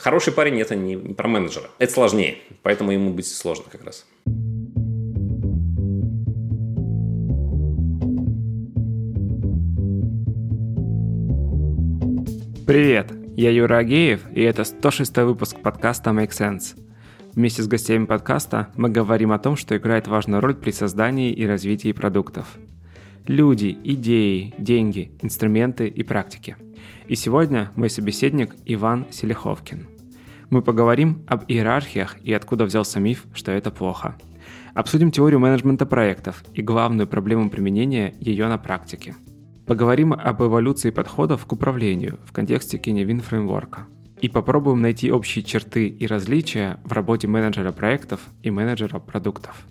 [0.00, 1.70] Хороший парень– это не, не про менеджера.
[1.78, 4.06] Это сложнее, поэтому ему быть сложно как раз.
[12.64, 16.78] Привет, я Юра Агеев, и это 106 выпуск подкаста Make Sense.
[17.34, 21.44] Вместе с гостями подкаста мы говорим о том, что играет важную роль при создании и
[21.44, 22.46] развитии продуктов.
[23.26, 26.56] Люди, идеи, деньги, инструменты и практики–
[27.08, 29.86] и сегодня мой собеседник Иван Селиховкин.
[30.50, 34.16] Мы поговорим об иерархиях и откуда взялся миф, что это плохо.
[34.74, 39.16] Обсудим теорию менеджмента проектов и главную проблему применения ее на практике.
[39.66, 43.86] Поговорим об эволюции подходов к управлению в контексте Киневин фреймворка.
[44.20, 49.64] И попробуем найти общие черты и различия в работе менеджера проектов и менеджера продуктов.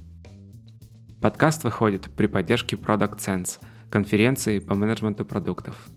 [1.21, 3.59] Подкаст выходит при поддержке Product Sense,
[3.89, 5.75] конференции по менеджменту продуктов–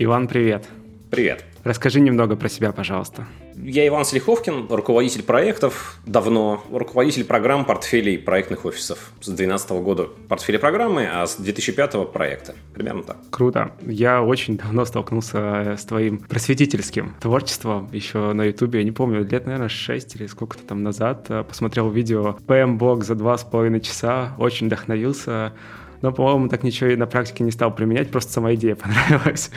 [0.00, 0.64] Иван, привет.
[1.10, 1.44] Привет.
[1.64, 3.26] Расскажи немного про себя, пожалуйста.
[3.56, 9.10] Я Иван Слиховкин, руководитель проектов давно, руководитель программ портфелей проектных офисов.
[9.20, 12.54] С 2012 года портфели программы, а с 2005 проекта.
[12.72, 13.16] Примерно так.
[13.30, 13.72] Круто.
[13.84, 18.78] Я очень давно столкнулся с твоим просветительским творчеством еще на Ютубе.
[18.78, 21.26] Я не помню, лет, наверное, 6 или сколько-то там назад.
[21.48, 25.54] Посмотрел видео PM-блог за два с половиной часа, очень вдохновился
[26.02, 29.50] но, по-моему, так ничего и на практике не стал применять, просто сама идея понравилась.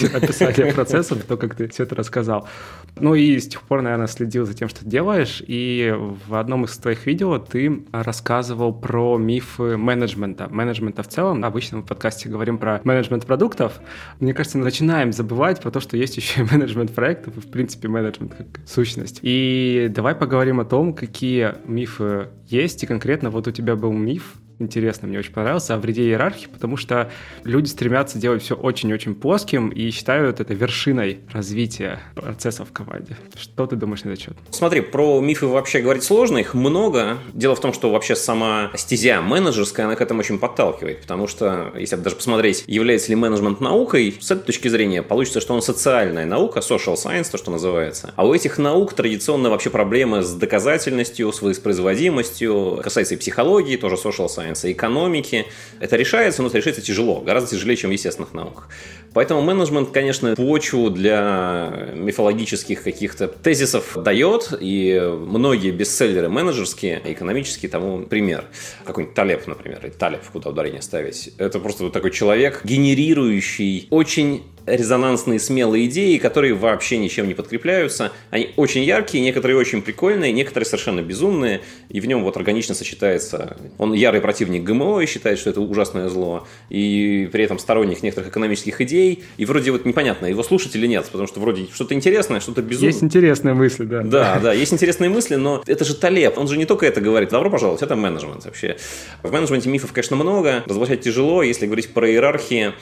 [0.14, 2.48] Описание процесса, то, как ты все это рассказал.
[2.96, 5.94] Ну и с тех пор, наверное, следил за тем, что делаешь, и
[6.26, 11.44] в одном из твоих видео ты рассказывал про мифы менеджмента, менеджмента в целом.
[11.44, 13.80] Обычно в подкасте говорим про менеджмент продуктов.
[14.20, 17.50] Мне кажется, мы начинаем забывать про то, что есть еще и менеджмент проектов, и, в
[17.50, 19.20] принципе, менеджмент как сущность.
[19.22, 24.34] И давай поговорим о том, какие мифы есть, и конкретно вот у тебя был миф,
[24.58, 27.10] интересно, мне очень понравился, о вреде иерархии, потому что
[27.44, 33.16] люди стремятся делать все очень-очень плоским и считают это вершиной развития процессов в команде.
[33.36, 34.36] Что ты думаешь на этот счет?
[34.50, 37.18] Смотри, про мифы вообще говорить сложно, их много.
[37.32, 41.72] Дело в том, что вообще сама стезя менеджерская, она к этому очень подталкивает, потому что,
[41.76, 46.26] если даже посмотреть, является ли менеджмент наукой, с этой точки зрения получится, что он социальная
[46.26, 48.12] наука, social science, то, что называется.
[48.16, 53.96] А у этих наук традиционно вообще проблемы с доказательностью, с воспроизводимостью, касается и психологии, тоже
[53.96, 55.46] social science, science, экономики.
[55.80, 58.68] Это решается, но это решается тяжело, гораздо тяжелее, чем в естественных науках.
[59.14, 68.04] Поэтому менеджмент, конечно, почву для мифологических каких-то тезисов дает, и многие бестселлеры менеджерские, экономические тому
[68.04, 68.44] пример.
[68.84, 71.30] Какой-нибудь Талеб, например, и Талеб, куда ударение ставить.
[71.38, 74.44] Это просто вот такой человек, генерирующий очень
[74.76, 78.12] резонансные, смелые идеи, которые вообще ничем не подкрепляются.
[78.30, 83.56] Они очень яркие, некоторые очень прикольные, некоторые совершенно безумные, и в нем вот органично сочетается.
[83.78, 88.30] Он ярый противник ГМО и считает, что это ужасное зло, и при этом сторонник некоторых
[88.30, 92.40] экономических идей, и вроде вот непонятно, его слушать или нет, потому что вроде что-то интересное,
[92.40, 92.92] что-то безумное.
[92.92, 94.02] Есть интересные мысли, да.
[94.02, 97.30] Да, да, есть интересные мысли, но это же Талеб, он же не только это говорит.
[97.30, 98.76] Добро пожаловать, это менеджмент вообще.
[99.22, 102.72] В менеджменте мифов, конечно, много, разоблачать тяжело, если говорить про иерархии,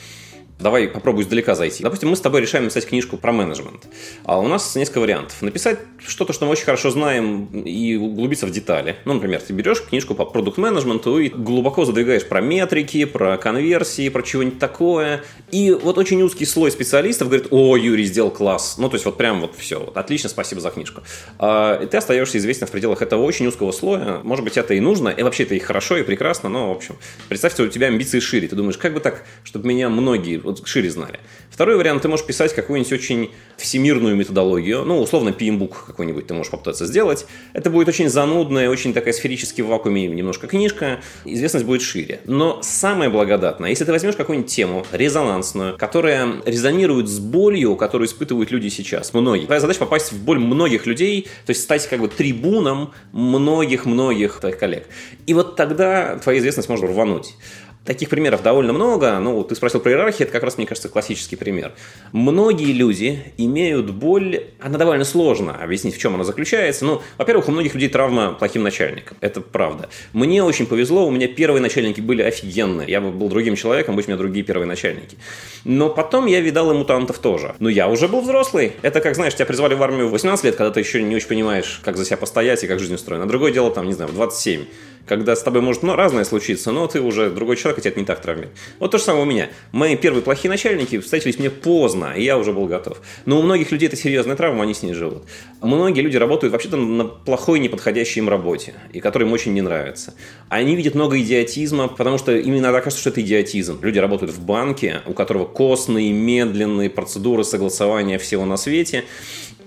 [0.59, 1.83] Давай попробую издалека зайти.
[1.83, 3.87] Допустим, мы с тобой решаем написать книжку про менеджмент.
[4.25, 5.43] А у нас несколько вариантов.
[5.43, 8.97] Написать что-то, что мы очень хорошо знаем, и углубиться в детали.
[9.05, 14.23] Ну, например, ты берешь книжку по продукт-менеджменту и глубоко задвигаешь про метрики, про конверсии, про
[14.23, 15.23] чего-нибудь такое.
[15.51, 18.77] И вот очень узкий слой специалистов говорит, о, Юрий сделал класс.
[18.79, 19.79] Ну, то есть вот прям вот все.
[19.79, 21.03] Вот, отлично, спасибо за книжку.
[21.39, 24.21] А, и ты остаешься известен в пределах этого очень узкого слоя.
[24.23, 26.97] Может быть, это и нужно, и вообще это и хорошо, и прекрасно, но, в общем,
[27.29, 28.49] представь, у тебя амбиции шире.
[28.49, 31.21] Ты думаешь, как бы так, чтобы меня многие вот шире знали.
[31.51, 36.51] Второй вариант, ты можешь писать какую-нибудь очень всемирную методологию, ну, условно, PMBOK какой-нибудь ты можешь
[36.51, 37.27] попытаться сделать.
[37.53, 42.21] Это будет очень занудная, очень такая сферически в вакууме немножко книжка, известность будет шире.
[42.27, 48.51] Но самое благодатное, если ты возьмешь какую-нибудь тему резонансную, которая резонирует с болью, которую испытывают
[48.51, 49.47] люди сейчас, многие.
[49.47, 54.59] Твоя задача попасть в боль многих людей, то есть стать как бы трибуном многих-многих твоих
[54.59, 54.87] коллег.
[55.27, 57.35] И вот тогда твоя известность может рвануть.
[57.85, 59.19] Таких примеров довольно много.
[59.21, 61.73] Ну, ты спросил про иерархию, это как раз, мне кажется, классический пример.
[62.11, 66.85] Многие люди имеют боль, она довольно сложно объяснить, в чем она заключается.
[66.85, 69.89] Ну, во-первых, у многих людей травма плохим начальником, это правда.
[70.13, 72.89] Мне очень повезло, у меня первые начальники были офигенные.
[72.91, 75.17] Я бы был другим человеком, будь у меня другие первые начальники.
[75.65, 77.55] Но потом я видал и мутантов тоже.
[77.61, 78.73] Но я уже был взрослый.
[78.83, 81.29] Это как, знаешь, тебя призвали в армию в 18 лет, когда ты еще не очень
[81.29, 83.27] понимаешь, как за себя постоять и как жизнь устроена.
[83.27, 84.65] А другое дело, там, не знаю, в 27
[85.07, 88.01] когда с тобой может ну, разное случиться, но ты уже другой человек, и тебя это
[88.01, 88.49] не так травмит.
[88.79, 89.49] Вот то же самое у меня.
[89.73, 93.01] Мои первые плохие начальники встретились мне поздно, и я уже был готов.
[93.25, 95.25] Но у многих людей это серьезная травма, они с ней живут.
[95.61, 100.15] Многие люди работают вообще-то на плохой, неподходящей им работе, и которым очень не нравится.
[100.49, 103.79] Они видят много идиотизма, потому что им иногда кажется, что это идиотизм.
[103.83, 109.05] Люди работают в банке, у которого костные, медленные процедуры согласования всего на свете,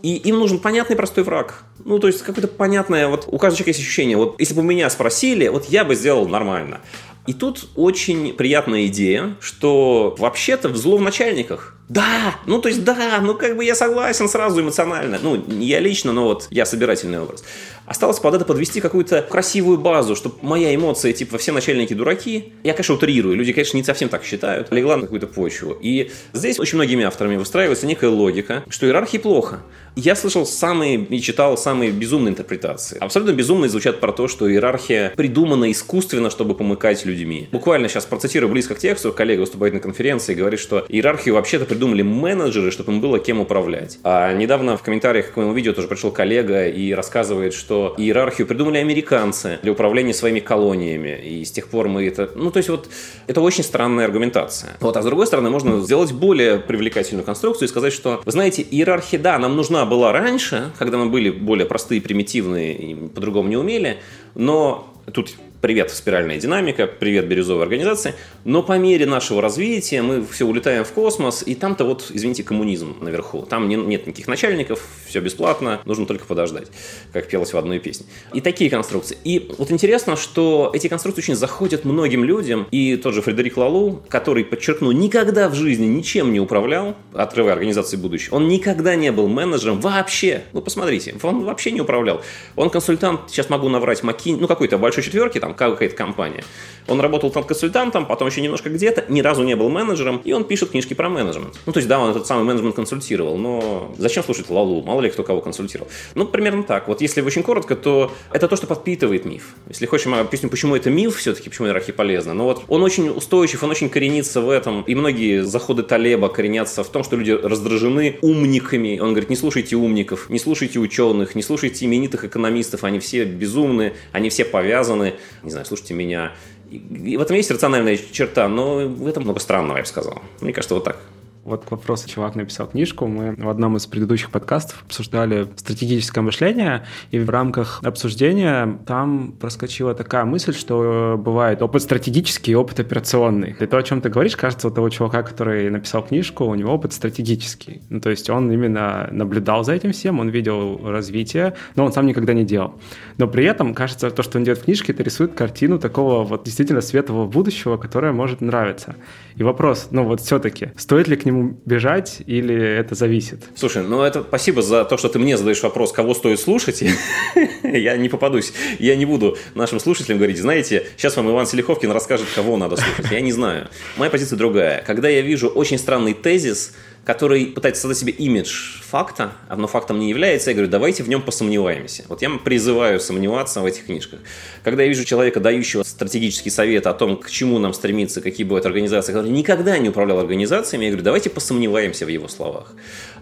[0.01, 1.63] И им нужен понятный простой враг.
[1.83, 4.89] Ну, то есть, какое-то понятное, вот у каждого человека есть ощущение, вот если бы меня
[4.89, 6.81] спросили, вот я бы сделал нормально.
[7.29, 13.33] И тут очень приятная идея, что вообще-то в злоначальниках да, ну то есть да, ну
[13.33, 15.19] как бы я согласен сразу эмоционально.
[15.21, 17.43] Ну, я лично, но вот я собирательный образ.
[17.89, 22.73] Осталось под это подвести какую-то красивую базу, чтобы моя эмоция, типа, все начальники дураки, я,
[22.73, 25.75] конечно, утрирую, люди, конечно, не совсем так считают, легла на какую-то почву.
[25.81, 29.63] И здесь очень многими авторами выстраивается некая логика, что иерархии плохо.
[29.95, 32.99] Я слышал самые и читал самые безумные интерпретации.
[32.99, 37.49] Абсолютно безумные звучат про то, что иерархия придумана искусственно, чтобы помыкать людьми.
[37.51, 41.65] Буквально сейчас процитирую близко к тексту, коллега выступает на конференции и говорит, что иерархию вообще-то
[41.79, 43.99] придумали менеджеры, чтобы им было кем управлять.
[44.03, 48.79] А недавно в комментариях к моему видео тоже пришел коллега и рассказывает, что иерархию придумали
[48.79, 51.17] американцы для управления своими колониями.
[51.23, 52.31] И с тех пор мы это...
[52.35, 52.89] Ну, то есть вот
[53.27, 54.71] это очень странная аргументация.
[54.81, 58.61] Вот, а с другой стороны, можно сделать более привлекательную конструкцию и сказать, что, вы знаете,
[58.69, 63.55] иерархия, да, нам нужна была раньше, когда мы были более простые, примитивные и по-другому не
[63.55, 63.99] умели,
[64.35, 65.31] но тут
[65.61, 68.15] привет спиральная динамика, привет бирюзовая организация,
[68.45, 72.95] но по мере нашего развития мы все улетаем в космос, и там-то вот, извините, коммунизм
[73.01, 73.41] наверху.
[73.41, 76.67] Там не, нет никаких начальников, все бесплатно, нужно только подождать,
[77.11, 78.05] как пелось в одной песне.
[78.33, 79.17] И такие конструкции.
[79.23, 84.01] И вот интересно, что эти конструкции очень заходят многим людям, и тот же Фредерик Лалу,
[84.07, 89.27] который, подчеркну, никогда в жизни ничем не управлял, отрывая организации будущего, он никогда не был
[89.27, 90.43] менеджером вообще.
[90.53, 92.21] Ну, посмотрите, он вообще не управлял.
[92.55, 96.43] Он консультант, сейчас могу наврать, Макин, ну, какой-то большой четверки, там, там какая-то компания.
[96.89, 100.43] Он работал там консультантом, потом еще немножко где-то, ни разу не был менеджером, и он
[100.43, 101.59] пишет книжки про менеджмент.
[101.65, 104.81] Ну, то есть, да, он этот самый менеджмент консультировал, но зачем слушать Лалу?
[104.81, 105.89] Мало ли кто кого консультировал.
[106.15, 106.87] Ну, примерно так.
[106.87, 109.55] Вот если очень коротко, то это то, что подпитывает миф.
[109.67, 112.33] Если хочешь, мы объясним, почему это миф все-таки, почему иерархия полезна.
[112.33, 114.81] Но вот он очень устойчив, он очень коренится в этом.
[114.83, 118.99] И многие заходы Талеба коренятся в том, что люди раздражены умниками.
[118.99, 123.93] Он говорит, не слушайте умников, не слушайте ученых, не слушайте именитых экономистов, они все безумны,
[124.11, 125.13] они все повязаны
[125.43, 126.33] не знаю, слушайте меня.
[126.69, 130.21] И в этом есть рациональная черта, но в этом много странного, я бы сказал.
[130.41, 130.97] Мне кажется, вот так.
[131.43, 133.07] Вот к вопросу, чувак написал книжку.
[133.07, 139.95] Мы в одном из предыдущих подкастов обсуждали стратегическое мышление, и в рамках обсуждения там проскочила
[139.95, 143.55] такая мысль, что бывает опыт стратегический и опыт операционный.
[143.59, 146.73] И то, о чем ты говоришь, кажется, у того чувака, который написал книжку, у него
[146.73, 147.81] опыт стратегический.
[147.89, 152.05] Ну, то есть он именно наблюдал за этим всем, он видел развитие, но он сам
[152.05, 152.75] никогда не делал.
[153.17, 156.43] Но при этом, кажется, то, что он делает в книжке, это рисует картину такого вот
[156.43, 158.95] действительно светлого будущего, которое может нравиться.
[159.35, 163.43] И вопрос, ну вот все-таки, стоит ли к нему бежать или это зависит?
[163.55, 166.83] Слушай, ну это спасибо за то, что ты мне задаешь вопрос, кого стоит слушать.
[167.63, 168.53] Я не попадусь.
[168.79, 173.11] Я не буду нашим слушателям говорить, знаете, сейчас вам Иван Селиховкин расскажет, кого надо слушать.
[173.11, 173.69] Я не знаю.
[173.97, 174.83] Моя позиция другая.
[174.85, 176.73] Когда я вижу очень странный тезис,
[177.05, 181.21] который пытается создать себе имидж факта, но фактом не является, я говорю, давайте в нем
[181.21, 182.03] посомневаемся.
[182.07, 184.19] Вот я призываю сомневаться в этих книжках.
[184.63, 188.65] Когда я вижу человека, дающего стратегический совет о том, к чему нам стремиться, какие будут
[188.65, 192.73] организации, который никогда не управлял организациями, я говорю, давайте посомневаемся в его словах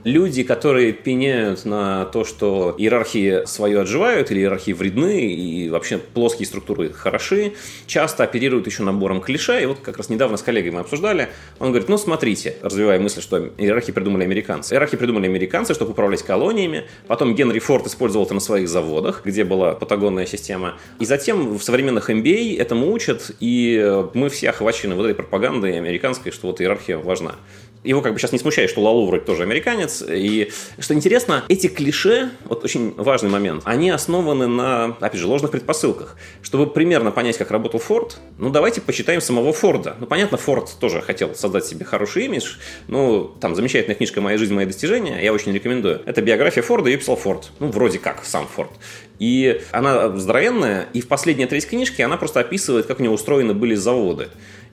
[0.08, 6.48] люди, которые пеняют на то, что иерархии свое отживают или иерархии вредны и вообще плоские
[6.48, 7.54] структуры хороши,
[7.86, 9.62] часто оперируют еще набором клише.
[9.62, 11.30] И вот как раз недавно с коллегой мы обсуждали,
[11.60, 14.74] он говорит, ну смотрите, развивая мысль, что иерархии придумали американцы.
[14.74, 16.86] Иерархии придумали американцы, чтобы управлять колониями.
[17.08, 20.76] Потом Генри Форд использовал это на своих заводах, где была патагонная система.
[21.00, 26.31] И затем в современных MBA этому учат, и мы все охвачены вот этой пропагандой американской,
[26.31, 27.36] что вот иерархия важна
[27.84, 30.04] его как бы сейчас не смущает, что Лалу вроде тоже американец.
[30.07, 35.52] И что интересно, эти клише, вот очень важный момент, они основаны на, опять же, ложных
[35.52, 36.18] предпосылках.
[36.42, 39.96] Чтобы примерно понять, как работал Форд, ну давайте почитаем самого Форда.
[40.00, 42.56] Ну понятно, Форд тоже хотел создать себе хороший имидж.
[42.88, 46.02] Ну, там замечательная книжка «Моя жизнь, мои достижения», я очень рекомендую.
[46.06, 47.52] Это биография Форда, ее писал Форд.
[47.60, 48.72] Ну, вроде как, сам Форд.
[49.19, 53.54] И она здоровенная, и в последней треть книжки она просто описывает, как у него устроены
[53.54, 54.30] были заводы.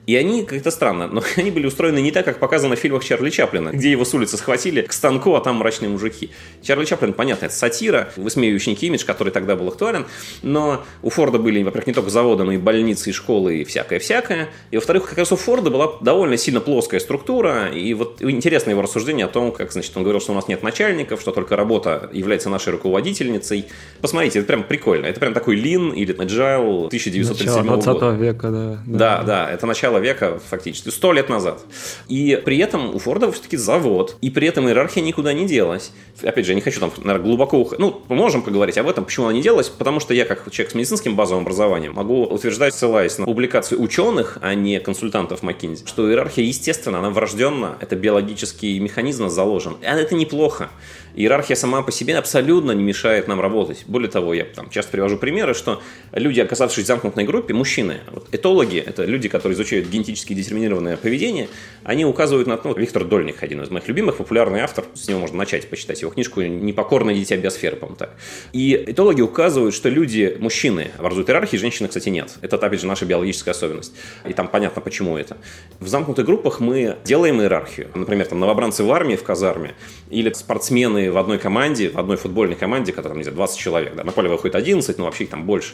[0.07, 3.29] И они, как-то странно, но они были устроены не так, как показано в фильмах Чарли
[3.29, 6.29] Чаплина, где его с улицы схватили к станку, а там мрачные мужики.
[6.61, 10.05] Чарли Чаплин, понятно, это сатира, высмеивающий имидж, который тогда был актуален,
[10.43, 14.49] но у Форда были, во-первых, не только заводы, но и больницы, и школы, и всякое-всякое.
[14.71, 18.81] И, во-вторых, как раз у Форда была довольно сильно плоская структура, и вот интересно его
[18.81, 22.09] рассуждение о том, как, значит, он говорил, что у нас нет начальников, что только работа
[22.13, 23.65] является нашей руководительницей.
[24.01, 25.05] Посмотрите, это прям прикольно.
[25.05, 28.11] Это прям такой Lean или Agile 1937 Начало 20 года.
[28.15, 28.79] века, да.
[28.85, 31.61] Да, да, это начало начала века, фактически, сто лет назад.
[32.07, 35.91] И при этом у Форда все-таки завод, и при этом иерархия никуда не делась.
[36.21, 37.79] Опять же, я не хочу там, наверное, глубоко уходить.
[37.79, 40.75] Ну, можем поговорить об этом, почему она не делась, потому что я, как человек с
[40.75, 46.45] медицинским базовым образованием, могу утверждать, ссылаясь на публикации ученых, а не консультантов McKinsey, что иерархия,
[46.45, 49.73] естественно, она врожденна, это биологический механизм заложен.
[49.81, 50.69] И это неплохо.
[51.15, 53.85] Иерархия сама по себе абсолютно не мешает нам работать.
[53.87, 55.81] Более того, я там часто привожу примеры, что
[56.11, 61.47] люди, оказавшись в замкнутой группе, мужчины, вот, этологи, это люди, которые изучают генетически детерминированное поведение,
[61.83, 65.37] они указывают на, ну, Виктор Дольник, один из моих любимых, популярный автор, с него можно
[65.37, 68.15] начать почитать его книжку «Непокорное дитя биосферы», по-моему, так.
[68.51, 72.35] И этологи указывают, что люди, мужчины, образуют иерархии, женщины, кстати, нет.
[72.41, 73.93] Это, опять же, наша биологическая особенность.
[74.27, 75.37] И там понятно, почему это.
[75.79, 77.89] В замкнутых группах мы делаем иерархию.
[77.95, 79.75] Например, там новобранцы в армии, в казарме,
[80.09, 83.95] или спортсмены в одной команде, в одной футбольной команде, которая, там, не знаю, 20 человек,
[83.95, 85.73] да, на поле выходит 11, но вообще их там больше.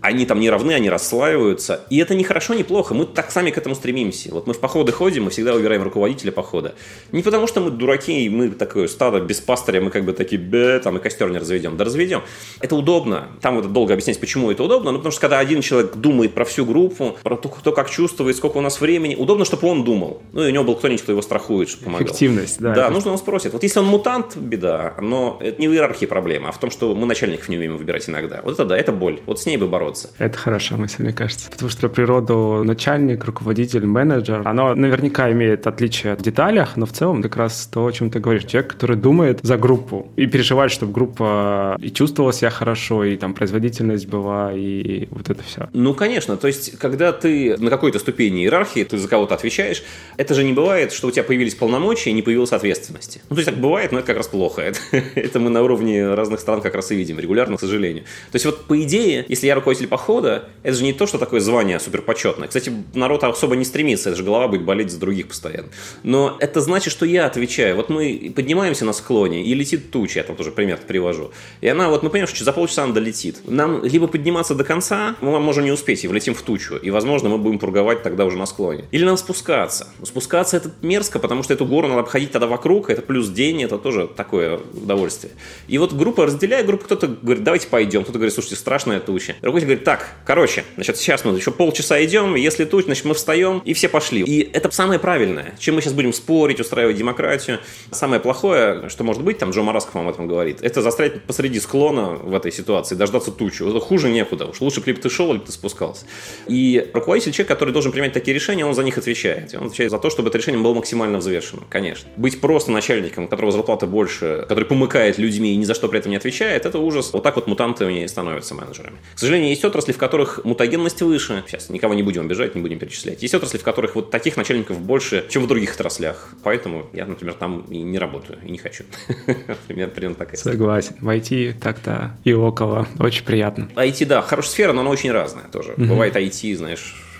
[0.00, 1.84] Они там не равны, они расслаиваются.
[1.90, 2.94] И это не хорошо, не плохо.
[2.94, 4.30] Мы так сами к этому стремимся.
[4.32, 6.74] Вот мы в походы ходим, мы всегда выбираем руководителя похода.
[7.12, 10.40] Не потому, что мы дураки, и мы такое стадо без пастыря, мы как бы такие,
[10.40, 11.76] бе, там и костер не разведем.
[11.76, 12.22] Да разведем.
[12.60, 13.28] Это удобно.
[13.40, 14.90] Там вот долго объяснять, почему это удобно.
[14.90, 18.36] Ну, потому что когда один человек думает про всю группу, про то, кто как чувствует,
[18.36, 20.22] сколько у нас времени, удобно, чтобы он думал.
[20.32, 22.06] Ну, и у него был кто-нибудь, кто его страхует, чтобы помогал.
[22.06, 22.74] Эффективность, да.
[22.74, 23.52] Да, нужно он спросит.
[23.52, 24.94] Вот если он мутант, беда.
[25.00, 28.08] Но это не в иерархии проблема, а в том, что мы начальников не умеем выбирать
[28.08, 28.40] иногда.
[28.42, 29.20] Вот это да, это боль.
[29.26, 30.10] Вот с ней бы бороться.
[30.18, 31.50] Это хорошая мысль, мне кажется.
[31.50, 36.92] Потому что про природу начальник, руководитель, менеджер, оно наверняка имеет отличие в деталях, но в
[36.92, 38.44] целом как раз то, о чем ты говоришь.
[38.44, 43.34] Человек, который думает за группу и переживает, чтобы группа и чувствовала себя хорошо, и там
[43.34, 45.68] производительность была, и вот это все.
[45.72, 46.36] Ну, конечно.
[46.36, 49.82] То есть, когда ты на какой-то ступени иерархии, ты за кого-то отвечаешь,
[50.16, 53.20] это же не бывает, что у тебя появились полномочия и не появилась ответственности.
[53.28, 54.60] Ну, то есть, так бывает, но это как раз плохо.
[54.60, 54.78] Это,
[55.14, 58.04] это мы на уровне разных стран как раз и видим регулярно, к сожалению.
[58.30, 61.40] То есть, вот по идее, если я руководитель похода, это же не то, что такое
[61.40, 62.48] звание суперпочетное.
[62.48, 65.68] Кстати, народ особо не стремится, это же голова будет болеть за других постоянно.
[66.02, 67.76] Но это значит, что я отвечаю.
[67.76, 71.30] Вот мы поднимаемся на склоне, и летит туча, я там тоже пример привожу.
[71.60, 73.38] И она, вот мы понимаем, что за полчаса она долетит.
[73.46, 76.76] Нам либо подниматься до конца, мы можем не успеть, и влетим в тучу.
[76.76, 78.84] И, возможно, мы будем пурговать тогда уже на склоне.
[78.90, 79.88] Или нам спускаться.
[80.02, 83.78] Спускаться это мерзко, потому что эту гору надо обходить тогда вокруг, это плюс день, это
[83.78, 85.32] тоже такое удовольствие.
[85.68, 89.36] И вот группа разделяет группу, кто-то говорит, давайте пойдем, кто-то говорит, слушайте, страшная туча.
[89.42, 93.58] Руководитель говорит, так, короче, значит, сейчас мы еще полчаса идем, если туча, значит, мы встаем,
[93.64, 94.22] и все пошли.
[94.22, 95.54] И это самое правильное.
[95.58, 97.60] Чем мы сейчас будем спорить, устраивать демократию.
[97.90, 101.60] Самое плохое, что может быть, там Джо Марасков вам об этом говорит, это застрять посреди
[101.60, 103.68] склона в этой ситуации, дождаться тучу.
[103.68, 104.46] Это хуже некуда.
[104.46, 106.06] Уж лучше либо ты шел, либо ты спускался.
[106.46, 109.54] И руководитель, человек, который должен принимать такие решения, он за них отвечает.
[109.54, 112.08] Он отвечает за то, чтобы это решение было максимально взвешено, конечно.
[112.16, 115.98] Быть просто начальником, у которого зарплата больше, который помыкает людьми и ни за что при
[115.98, 117.12] этом не отвечает, это ужас.
[117.12, 118.98] Вот так вот мутантами становятся менеджерами.
[119.16, 121.42] К сожалению, есть отрасли, в которых мутагенность выше.
[121.48, 123.20] Сейчас никого не будем обижать, не будем перечислять.
[123.20, 126.28] Есть отрасли, в которых вот таких начальников больше, чем в других отраслях.
[126.44, 128.84] Поэтому я, например, там и не работаю, и не хочу.
[129.66, 130.36] Примерно такая.
[130.36, 130.94] Согласен.
[131.00, 132.86] В IT так-то и около.
[133.00, 133.68] Очень приятно.
[133.74, 135.74] IT, да, хорошая сфера, но она очень разная тоже.
[135.76, 137.11] Бывает IT, знаешь,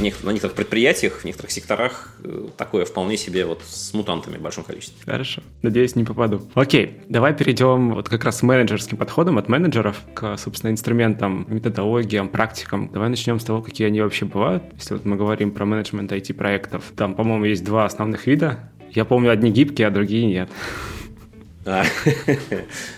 [0.00, 4.64] на некоторых предприятиях, в некоторых секторах э, такое вполне себе вот с мутантами в большом
[4.64, 4.96] количестве.
[5.04, 5.42] Хорошо.
[5.62, 6.42] Надеюсь, не попаду.
[6.54, 12.28] Окей, давай перейдем вот как раз с менеджерским подходом от менеджеров к, собственно, инструментам, методологиям,
[12.28, 12.90] практикам.
[12.92, 14.64] Давай начнем с того, какие они вообще бывают.
[14.76, 18.70] Если вот мы говорим про менеджмент IT-проектов, там, по-моему, есть два основных вида.
[18.92, 20.50] Я помню, одни гибкие, а другие нет.
[21.66, 21.84] А,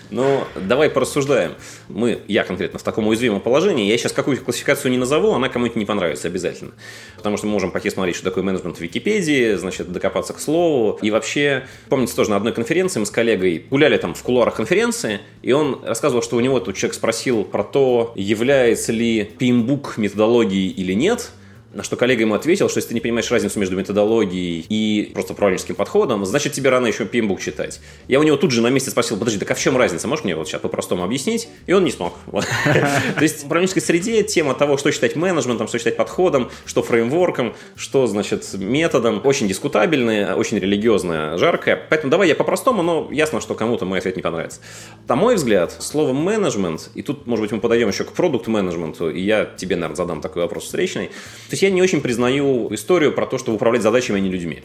[0.09, 1.53] ну, давай порассуждаем.
[1.87, 3.87] Мы, я конкретно в таком уязвимом положении.
[3.87, 6.71] Я сейчас какую-то классификацию не назову, она кому-нибудь не понравится обязательно.
[7.15, 10.99] Потому что мы можем пойти смотреть, что такое менеджмент в Википедии, значит, докопаться к слову.
[11.01, 15.21] И вообще, помните, тоже на одной конференции мы с коллегой гуляли там в кулуарах конференции,
[15.41, 20.69] и он рассказывал, что у него тут человек спросил про то, является ли PMBOK методологией
[20.69, 21.31] или нет–
[21.77, 25.33] на что коллега ему ответил, что если ты не понимаешь разницу между методологией и просто
[25.33, 27.79] управленческим подходом, значит тебе рано еще PMBOK читать.
[28.07, 30.07] Я у него тут же на месте спросил, подожди, так а в чем разница?
[30.07, 31.47] Можешь мне вот сейчас по-простому объяснить?
[31.67, 32.15] И он не смог.
[32.31, 37.55] То есть в управленческой среде тема того, что считать менеджментом, что считать подходом, что фреймворком,
[37.75, 41.79] что, значит, методом, очень дискутабельная, очень религиозная, жаркая.
[41.91, 44.61] Поэтому давай я по-простому, но ясно, что кому-то мой ответ не понравится.
[45.07, 49.21] На мой взгляд, слово менеджмент, и тут, может быть, мы подойдем еще к продукт-менеджменту, и
[49.21, 51.07] я тебе, наверное, задам такой вопрос встречный.
[51.07, 54.55] То есть я не очень признаю историю про то, чтобы управлять задачами, а не людьми.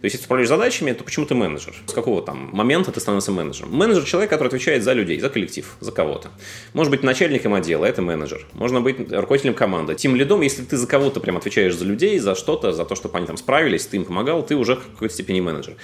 [0.00, 1.74] То есть, если ты управляешь задачами, то почему ты менеджер?
[1.86, 3.74] С какого там момента ты становишься менеджером?
[3.74, 6.28] Менеджер– человек, который отвечает за людей, за коллектив, за кого-то.
[6.74, 8.46] Может быть начальником отдела, это менеджер.
[8.52, 9.94] Можно быть руководителем команды.
[9.94, 13.16] Тем лидом, если ты за кого-то прям отвечаешь за людей, за что-то, за то, чтобы
[13.16, 15.74] они там справились, ты им помогал, ты уже в какой-то степени менеджер.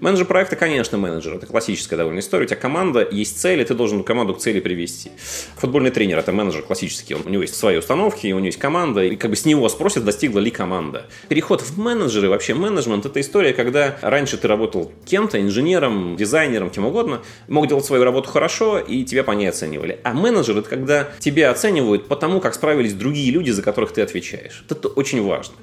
[0.00, 1.34] Менеджер проекта, конечно, менеджер.
[1.34, 2.44] Это классическая довольно история.
[2.44, 5.10] У тебя команда, есть цели, ты должен команду к цели привести.
[5.56, 7.14] Футбольный тренер– это менеджер классический.
[7.14, 9.68] Он, у него есть свои установки, у него есть команда, и как бы с него
[9.68, 11.06] спросят, достигла ли команда.
[11.28, 16.86] Переход в менеджеры, вообще менеджмент– это история, когда раньше ты работал кем-то, инженером, дизайнером, кем
[16.86, 19.98] угодно, мог делать свою работу хорошо, и тебя по ней оценивали.
[20.04, 24.02] А менеджер– это когда тебя оценивают по тому, как справились другие люди, за которых ты
[24.02, 24.64] отвечаешь.
[24.70, 25.54] Это очень важно.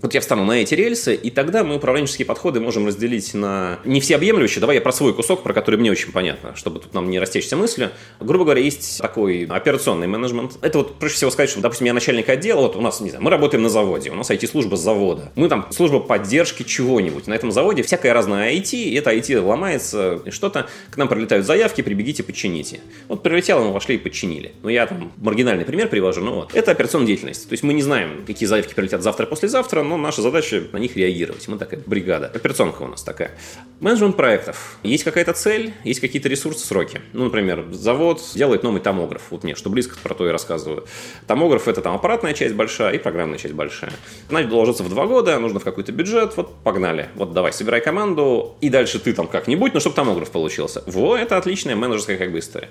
[0.00, 4.00] Вот я встану на эти рельсы, и тогда мы управленческие подходы можем разделить на не
[4.00, 4.60] всеобъемлющие.
[4.60, 7.56] Давай я про свой кусок, про который мне очень понятно, чтобы тут нам не растечься
[7.56, 7.90] мыслью.
[8.20, 10.52] Грубо говоря, есть такой операционный менеджмент.
[10.62, 13.24] Это вот проще всего сказать, что, допустим, я начальник отдела, вот у нас, не знаю,
[13.24, 15.32] мы работаем на заводе, у нас IT-служба завода.
[15.34, 17.26] Мы там служба поддержки чего-нибудь.
[17.26, 21.82] На этом заводе всякая разная IT, и это IT ломается, что-то, к нам прилетают заявки,
[21.82, 22.80] прибегите, подчините.
[23.08, 24.52] Вот прилетело, мы вошли и подчинили.
[24.62, 26.54] Ну, я там маргинальный пример привожу, но вот.
[26.54, 27.48] Это операционная деятельность.
[27.48, 30.96] То есть мы не знаем, какие заявки прилетят завтра, послезавтра, но наша задача на них
[30.96, 31.48] реагировать.
[31.48, 32.26] Мы такая бригада.
[32.26, 33.32] Операционка у нас такая.
[33.80, 34.78] Менеджмент проектов.
[34.82, 37.00] Есть какая-то цель, есть какие-то ресурсы, сроки.
[37.12, 39.22] Ну, например, завод делает новый томограф.
[39.30, 40.84] Вот мне, что близко про то и рассказываю.
[41.26, 43.92] Томограф– это там аппаратная часть большая и программная часть большая.
[44.30, 47.08] Надо доложиться в два года, нужно в какой-то бюджет, вот погнали.
[47.14, 50.82] Вот давай, собирай команду, и дальше ты там как-нибудь, но чтобы томограф получился.
[50.86, 52.68] Во, это отличная менеджерская как бы история.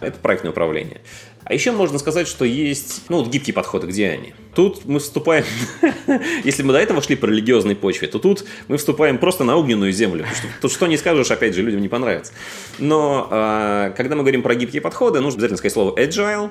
[0.00, 1.00] Это проектное управление.
[1.48, 4.34] А еще можно сказать, что есть, ну, вот гибкие подходы, где они?
[4.52, 5.44] Тут мы вступаем,
[6.44, 9.92] если мы до этого шли по религиозной почве, то тут мы вступаем просто на огненную
[9.92, 10.26] землю.
[10.26, 12.32] Что, тут что не скажешь, опять же, людям не понравится.
[12.80, 16.50] Но э, когда мы говорим про гибкие подходы, нужно обязательно сказать слово agile.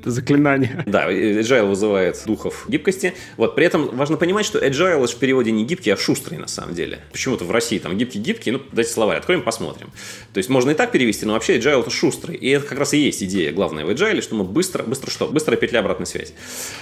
[0.00, 0.82] Это заклинание.
[0.86, 3.14] Да, agile вызывает духов гибкости.
[3.36, 6.74] Вот, при этом важно понимать, что agile в переводе не гибкий, а шустрый на самом
[6.74, 7.02] деле.
[7.12, 9.92] Почему-то в России там гибкий-гибкий, ну, дайте словарь, откроем, посмотрим.
[10.32, 12.36] То есть можно и так перевести, но вообще agile это шустрый.
[12.36, 15.26] И это как раз и есть идея главная в agile, что мы быстро, быстро что?
[15.26, 16.34] Быстрая петля обратной связи.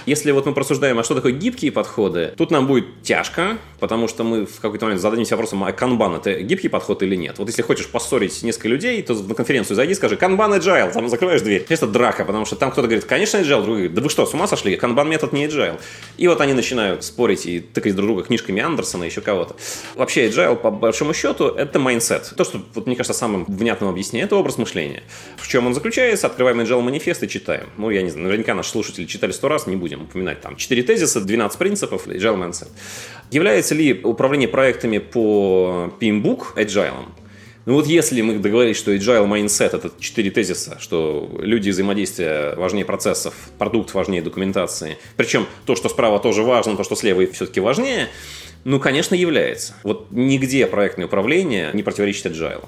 [0.05, 4.23] Если вот мы просуждаем, а что такое гибкие подходы, тут нам будет тяжко, потому что
[4.23, 7.39] мы в какой-то момент зададимся вопросом, а канбан это гибкий подход или нет?
[7.39, 11.41] Вот если хочешь поссорить несколько людей, то на конференцию зайди, скажи, канбан agile, там закрываешь
[11.41, 11.65] дверь.
[11.69, 14.47] Это драка, потому что там кто-то говорит, конечно, agile, говорит, да вы что, с ума
[14.47, 14.75] сошли?
[14.75, 15.79] Канбан метод не agile.
[16.17, 19.55] И вот они начинают спорить и тыкать друг друга книжками Андерсона, еще кого-то.
[19.95, 22.33] Вообще agile, по большому счету, это mindset.
[22.35, 25.03] То, что, вот, мне кажется, самым внятным объяснением, это образ мышления.
[25.37, 26.27] В чем он заключается?
[26.27, 27.67] Открываем agile манифест и читаем.
[27.77, 30.83] Ну, я не знаю, наверняка наши слушатели читали сто раз, не будем упоминать там 4
[30.83, 32.69] тезиса, 12 принципов, agile mindset.
[33.31, 37.05] Является ли управление проектами по PMBOK agile?
[37.65, 42.83] Ну вот если мы договорились, что agile mindset это четыре тезиса, что люди взаимодействия важнее
[42.83, 48.09] процессов, продукт важнее документации, причем то, что справа тоже важно, то, что слева все-таки важнее,
[48.65, 49.75] ну, конечно, является.
[49.83, 52.65] Вот нигде проектное управление не противоречит agile.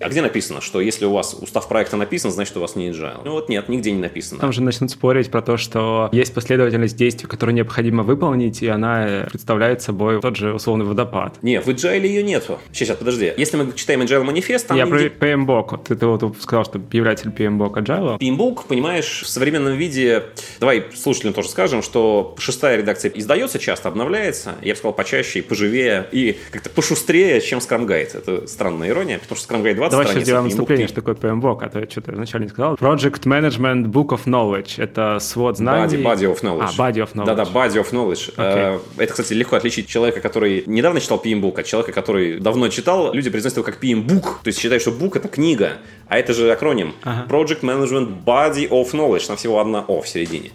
[0.00, 3.20] А где написано, что если у вас устав проекта написан, значит у вас не agile?
[3.24, 4.40] Ну вот нет, нигде не написано.
[4.40, 9.26] Там же начнут спорить про то, что есть последовательность действий, которую необходимо выполнить, и она
[9.30, 11.38] представляет собой тот же условный водопад.
[11.42, 12.58] Нет, в agile ее нету.
[12.72, 13.32] Сейчас, сейчас, подожди.
[13.36, 14.76] Если мы читаем agile манифест, там...
[14.76, 15.10] Я нигде...
[15.10, 15.84] про PMBOK.
[15.84, 18.18] Ты, ты вот сказал, что является PMBOK agile?
[18.18, 20.24] PMBOK, понимаешь, в современном виде...
[20.60, 24.54] Давай слушателям тоже скажем, что шестая редакция издается часто, обновляется.
[24.62, 28.16] Я бы сказал, почаще и поживее, и как-то пошустрее, чем Scrum Guide.
[28.16, 31.58] Это странная ирония, потому что Scrum Guide 20 Давай сейчас сделаем наступление, что такое PMBOK,
[31.62, 32.74] а то что-то вначале не сказал.
[32.74, 34.82] Project Management Book of Knowledge.
[34.82, 35.96] Это свод знаний.
[35.96, 36.70] Body, body of Knowledge.
[36.76, 37.26] А, Body of Knowledge.
[37.26, 38.34] Да-да, Body of Knowledge.
[38.36, 38.80] Okay.
[38.96, 43.12] Э, это, кстати, легко отличить человека, который недавно читал PMBOK, от человека, который давно читал.
[43.12, 46.50] Люди произносят его как PMBOK, то есть считают, что book— это книга, а это же
[46.50, 46.94] акроним.
[47.02, 47.26] Ага.
[47.28, 49.26] Project Management Body of Knowledge.
[49.26, 50.50] Там всего одна O в середине.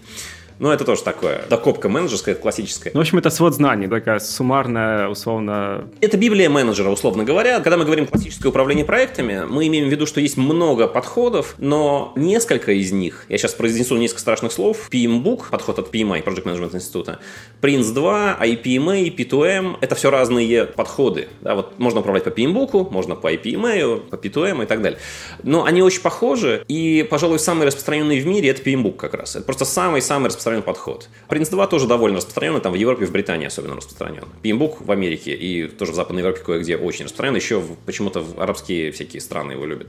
[0.59, 1.43] Ну, это тоже такое.
[1.49, 2.91] Докопка менеджерская, классическая.
[2.93, 5.89] Ну, в общем, это свод знаний, такая суммарная, условно...
[6.01, 7.59] Это библия менеджера, условно говоря.
[7.59, 12.13] Когда мы говорим классическое управление проектами, мы имеем в виду, что есть много подходов, но
[12.15, 16.75] несколько из них, я сейчас произнесу несколько страшных слов, PMBOK, подход от PMI, Project Management
[16.75, 17.19] Института,
[17.61, 21.27] Prince 2, IPMA, P2M, это все разные подходы.
[21.41, 24.99] Да, вот можно управлять по PMBOK, можно по IPMA, по P2M и так далее.
[25.43, 29.35] Но они очень похожи, и, пожалуй, самый распространенный в мире это PMBOK как раз.
[29.35, 31.09] Это просто самый-самый распространенный распространен подход.
[31.29, 34.25] Принц 2 тоже довольно распространен, там в Европе в Британии особенно распространен.
[34.43, 37.35] PMBOK в Америке и тоже в Западной Европе кое-где очень распространен.
[37.35, 39.87] Еще почему-то в арабские всякие страны его любят.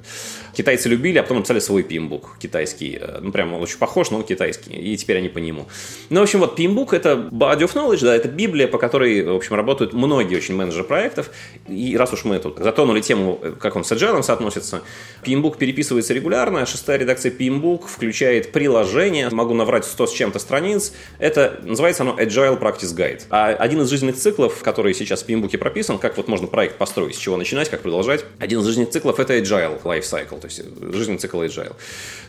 [0.57, 2.99] Китайцы любили, а потом написали свой PMBOK китайский.
[3.01, 4.75] Э, ну, прям он очень похож, но он китайский.
[4.75, 5.67] И теперь они по нему.
[6.11, 9.35] Ну, в общем, вот PMBOK это body of knowledge, да, это Библия, по которой, в
[9.35, 11.31] общем, работают многие очень менеджеры проектов.
[11.67, 14.83] И раз уж мы тут затонули тему, как он с Agile соотносится,
[15.25, 20.93] PMBOK переписывается регулярно, шестая редакция PMBOK включает приложение, могу наврать 100 с чем-то страниц.
[21.19, 23.23] Это называется оно Agile Practice Guide.
[23.31, 27.17] А один из жизненных циклов, который сейчас в PMBOK прописан, как вот можно проект построить,
[27.17, 28.25] с чего начинать, как продолжать.
[28.39, 30.63] Один из жизненных циклов это Agile Life Cycle, то есть
[30.95, 31.75] жизненный цикл Agile.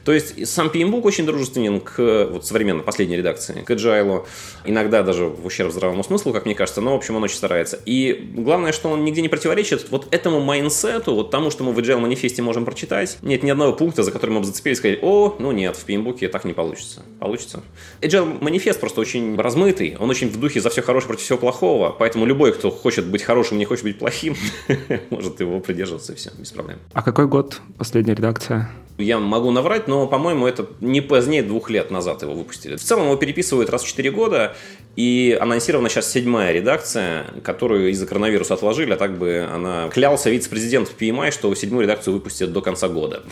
[0.03, 4.25] То есть сам PMBOK очень дружественен к вот современной последней редакции, к Agile.
[4.63, 7.79] Иногда даже в ущерб здравому смыслу, как мне кажется, но в общем он очень старается.
[7.85, 11.79] И главное, что он нигде не противоречит вот этому майнсету, вот тому, что мы в
[11.79, 13.17] Agile манифесте можем прочитать.
[13.21, 15.87] Нет ни одного пункта, за который мы бы зацепились и сказали, о, ну нет, в
[15.87, 17.01] PMBOK так не получится.
[17.19, 17.63] Получится.
[18.05, 21.95] Agile манифест просто очень размытый, он очень в духе за все хорошее против всего плохого,
[21.97, 24.35] поэтому любой, кто хочет быть хорошим, не хочет быть плохим,
[25.09, 26.79] может его придерживаться и все, без проблем.
[26.93, 28.69] А какой год последняя редакция?
[28.97, 32.77] Я могу наврать, но, по-моему, это не позднее двух лет назад его выпустили.
[32.77, 34.55] В целом его переписывают раз в 4 года,
[34.95, 40.87] и анонсирована сейчас седьмая редакция, которую из-за коронавируса отложили, а так бы она клялся вице-президент
[40.87, 43.23] в PMI, что седьмую редакцию выпустят до конца года.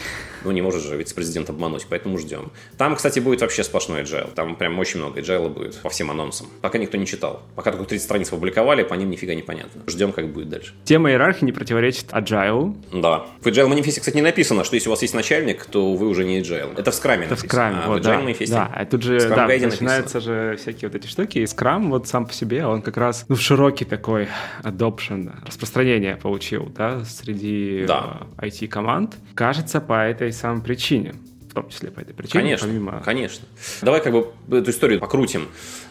[0.43, 2.51] Ну, не может же вице-президент обмануть, поэтому ждем.
[2.77, 4.33] Там, кстати, будет вообще сплошной agile.
[4.33, 6.47] Там прям очень много agile будет по всем анонсам.
[6.61, 7.43] Пока никто не читал.
[7.55, 9.83] Пока только 30 страниц опубликовали, по ним нифига не понятно.
[9.87, 10.73] Ждем, как будет дальше.
[10.83, 12.75] Тема иерархии не противоречит agile.
[12.91, 13.25] Да.
[13.41, 16.25] В agile манифесте, кстати, не написано, что если у вас есть начальник, то вы уже
[16.25, 16.77] не agile.
[16.77, 18.19] Это в скраме Это в скраме, а вот, в agile да.
[18.19, 22.25] манифесте Да, а тут же да, начинаются же всякие вот эти штуки, скрам вот сам
[22.25, 24.27] по себе, он как раз ну, широкий такой
[24.63, 28.27] adoption, распространение получил, да, среди Да.
[28.37, 29.15] э, IT-команд.
[29.35, 31.13] Кажется, по этой самой причине.
[31.53, 33.01] В том числе по этой причине, Конечно, помимо...
[33.05, 33.45] конечно.
[33.83, 35.49] Давай как бы эту историю покрутим.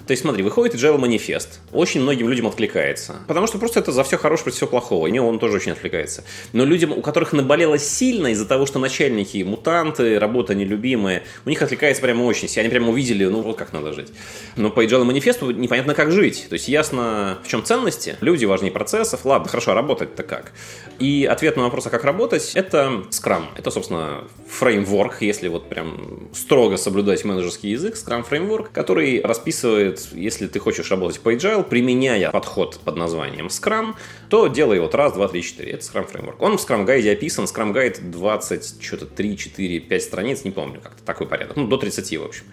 [0.08, 1.60] То есть смотри, выходит agile манифест.
[1.70, 3.14] Очень многим людям откликается.
[3.28, 5.06] Потому что просто это за все хорошее против всего плохого.
[5.06, 6.24] И не он тоже очень откликается.
[6.52, 11.62] Но людям, у которых наболело сильно из-за того, что начальники мутанты, работа нелюбимая, у них
[11.62, 12.48] откликается прямо очень.
[12.48, 12.62] сильно.
[12.62, 14.12] Они прямо увидели, ну вот как надо жить.
[14.56, 16.46] Но по agile манифесту непонятно, как жить.
[16.48, 18.16] То есть ясно, в чем ценности.
[18.20, 19.24] Люди важнее процессов.
[19.24, 20.50] Ладно, хорошо, а работать-то как?
[20.98, 23.44] И ответ на вопрос, а как работать, это Scrum.
[23.56, 30.46] Это, собственно, фреймворк, если вот прям строго соблюдать менеджерский язык, Scrum фреймворк, который расписывает, если
[30.46, 33.94] ты хочешь работать по agile, применяя подход под названием Scrum,
[34.28, 35.72] то делай вот раз, два, три, четыре.
[35.72, 36.40] Это Scrum фреймворк.
[36.42, 37.44] Он в Scrum гайде описан.
[37.44, 41.56] Scrum гайд 20, что-то 3, 4, 5 страниц, не помню, как-то такой порядок.
[41.56, 42.44] Ну, до 30, в общем.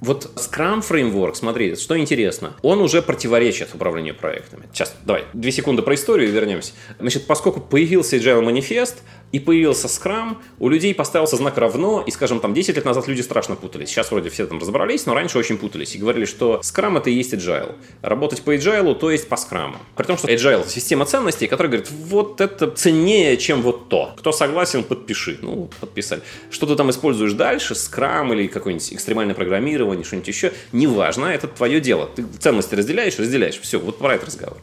[0.00, 4.68] Вот Scrum фреймворк, смотри, что интересно, он уже противоречит управлению проектами.
[4.72, 6.72] Сейчас, давай, две секунды про историю вернемся.
[6.98, 12.40] Значит, поскольку появился Agile манифест, и появился Scrum, у людей поставился знак равно, и, скажем,
[12.40, 13.88] там 10 лет назад люди страшно путались.
[13.90, 17.14] Сейчас вроде все там разобрались, но раньше очень путались и говорили, что Scrum это и
[17.14, 17.74] есть Agile.
[18.02, 19.76] Работать по Agile, то есть по Scrum.
[19.96, 24.14] При том, что Agile это система ценностей, которая говорит, вот это ценнее, чем вот то.
[24.18, 25.38] Кто согласен, подпиши.
[25.42, 26.22] Ну, подписали.
[26.50, 31.80] Что ты там используешь дальше, Scrum или какое-нибудь экстремальное программирование, что-нибудь еще, неважно, это твое
[31.80, 32.08] дело.
[32.14, 33.60] Ты ценности разделяешь, разделяешь.
[33.60, 34.58] Все, вот про это разговор.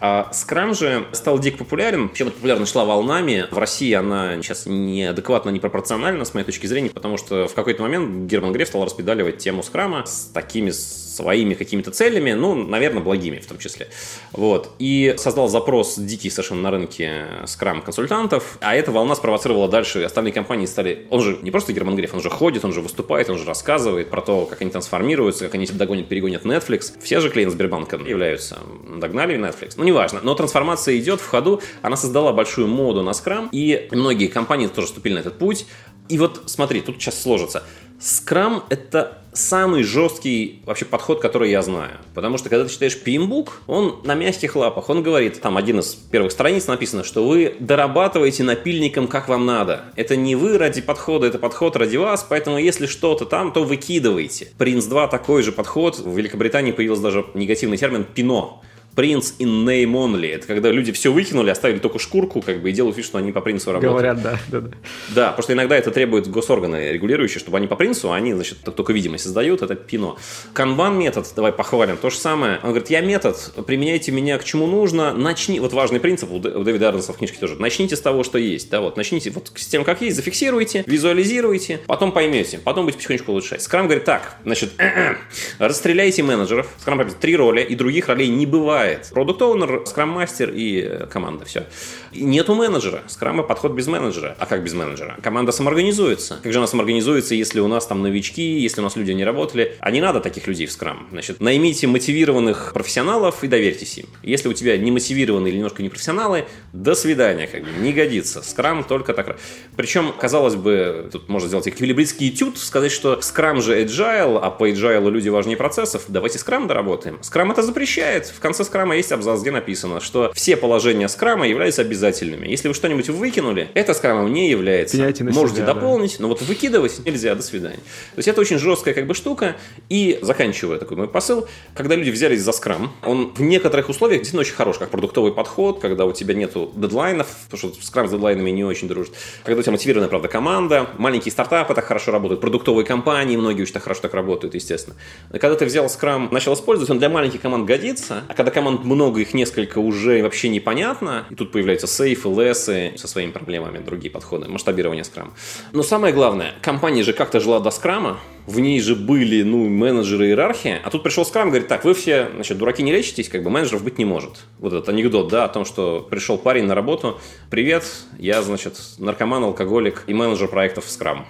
[0.00, 2.08] А Scrum же стал дико популярен.
[2.08, 3.46] Вообще, эта популярность шла волнами.
[3.50, 8.30] В России она сейчас неадекватно, непропорциональна, с моей точки зрения, потому что в какой-то момент
[8.30, 10.70] Герман Греф стал распедаливать тему скрама с такими
[11.10, 13.88] своими какими-то целями, ну, наверное, благими в том числе.
[14.32, 14.70] Вот.
[14.78, 20.02] И создал запрос дикий совершенно на рынке скрам-консультантов, а эта волна спровоцировала дальше.
[20.02, 21.06] Остальные компании стали...
[21.10, 24.10] Он же не просто Герман Греф, он же ходит, он же выступает, он же рассказывает
[24.10, 26.92] про то, как они трансформируются, как они догонят, перегонят Netflix.
[27.02, 28.58] Все же клиенты Сбербанка являются.
[28.96, 29.74] Догнали Netflix.
[29.76, 30.20] Ну, неважно.
[30.22, 31.60] Но трансформация идет в ходу.
[31.82, 35.66] Она создала большую моду на скрам, и многие компании тоже вступили на этот путь.
[36.08, 37.62] И вот смотри, тут сейчас сложится.
[38.00, 41.98] Скрам— это самый жесткий вообще подход, который я знаю.
[42.14, 44.88] Потому что, когда ты читаешь PMBOK, он на мягких лапах.
[44.88, 49.84] Он говорит, там один из первых страниц написано, что вы дорабатываете напильником, как вам надо.
[49.96, 54.48] Это не вы ради подхода, это подход ради вас, поэтому если что-то там, то выкидывайте.
[54.58, 55.98] Принц 2 такой же подход.
[55.98, 58.62] В Великобритании появился даже негативный термин «пино».
[59.00, 60.30] Принц in name only.
[60.30, 63.32] Это когда люди все выкинули, оставили только шкурку, как бы, и делают вид, что они
[63.32, 63.94] по принцу работают.
[63.94, 64.76] Говорят, да, да, да.
[65.14, 68.58] Да, потому что иногда это требует госорганы регулирующие, чтобы они по принципу, а они, значит,
[68.58, 70.18] только видимость создают, это пино.
[70.52, 72.60] Канбан метод, давай похвалим, то же самое.
[72.62, 76.90] Он говорит, я метод, применяйте меня к чему нужно, начни, вот важный принцип у Дэвида
[76.90, 79.82] Арнса в книжке тоже, начните с того, что есть, да, вот, начните вот с тем,
[79.82, 83.62] как есть, зафиксируйте, визуализируйте, потом поймете, потом будете потихонечку улучшать.
[83.62, 84.72] Скрам говорит, так, значит,
[85.58, 88.89] расстреляйте менеджеров, Скрам говорит, три роли, и других ролей не бывает.
[89.12, 91.66] Продукт оунер скрам-мастер и команда, все.
[92.12, 94.36] И нету менеджера, скрама подход без менеджера.
[94.38, 95.16] А как без менеджера?
[95.22, 96.38] Команда самоорганизуется.
[96.42, 99.76] Как же она самоорганизуется, если у нас там новички, если у нас люди не работали?
[99.80, 101.08] А не надо таких людей в скрам.
[101.10, 104.06] Значит, наймите мотивированных профессионалов и доверьтесь им.
[104.22, 108.42] Если у тебя не мотивированные или немножко не профессионалы, до свидания, как бы, не годится.
[108.42, 109.38] Скрам только так.
[109.76, 114.68] Причем, казалось бы, тут можно сделать эквилибристский этюд, сказать, что скрам же agile, а по
[114.68, 117.18] agile люди важнее процессов, давайте скрам доработаем.
[117.22, 118.26] Скрам это запрещает.
[118.26, 122.46] В конце скрама есть абзац, где написано, что все положения скрама являются обязательными.
[122.46, 124.96] Если вы что-нибудь выкинули, это скрамом не является.
[124.96, 127.76] На Можете себя, дополнить, но вот выкидывать нельзя, до свидания.
[127.76, 129.56] То есть это очень жесткая как бы штука.
[129.88, 134.42] И заканчивая такой мой посыл, когда люди взялись за скрам, он в некоторых условиях действительно
[134.42, 138.50] очень хорош, как продуктовый подход, когда у тебя нету дедлайнов, потому что скрам с дедлайнами
[138.50, 139.14] не очень дружит.
[139.42, 143.74] Когда у тебя мотивированная, правда, команда, маленькие стартапы так хорошо работают, продуктовые компании, многие очень
[143.74, 144.94] так хорошо так работают, естественно.
[145.32, 149.20] Когда ты взял скрам, начал использовать, он для маленьких команд годится, а когда команд много,
[149.20, 151.24] их несколько уже вообще непонятно.
[151.30, 155.32] И тут появляются сейфы, лесы со своими проблемами, другие подходы, масштабирование скрама.
[155.72, 160.26] Но самое главное, компания же как-то жила до скрама, в ней же были, ну, менеджеры
[160.26, 163.48] иерархия, а тут пришел скрам говорит, так, вы все, значит, дураки не лечитесь, как бы
[163.48, 164.44] менеджеров быть не может.
[164.58, 167.18] Вот этот анекдот, да, о том, что пришел парень на работу,
[167.48, 167.84] привет,
[168.18, 171.26] я, значит, наркоман, алкоголик и менеджер проектов в скрам.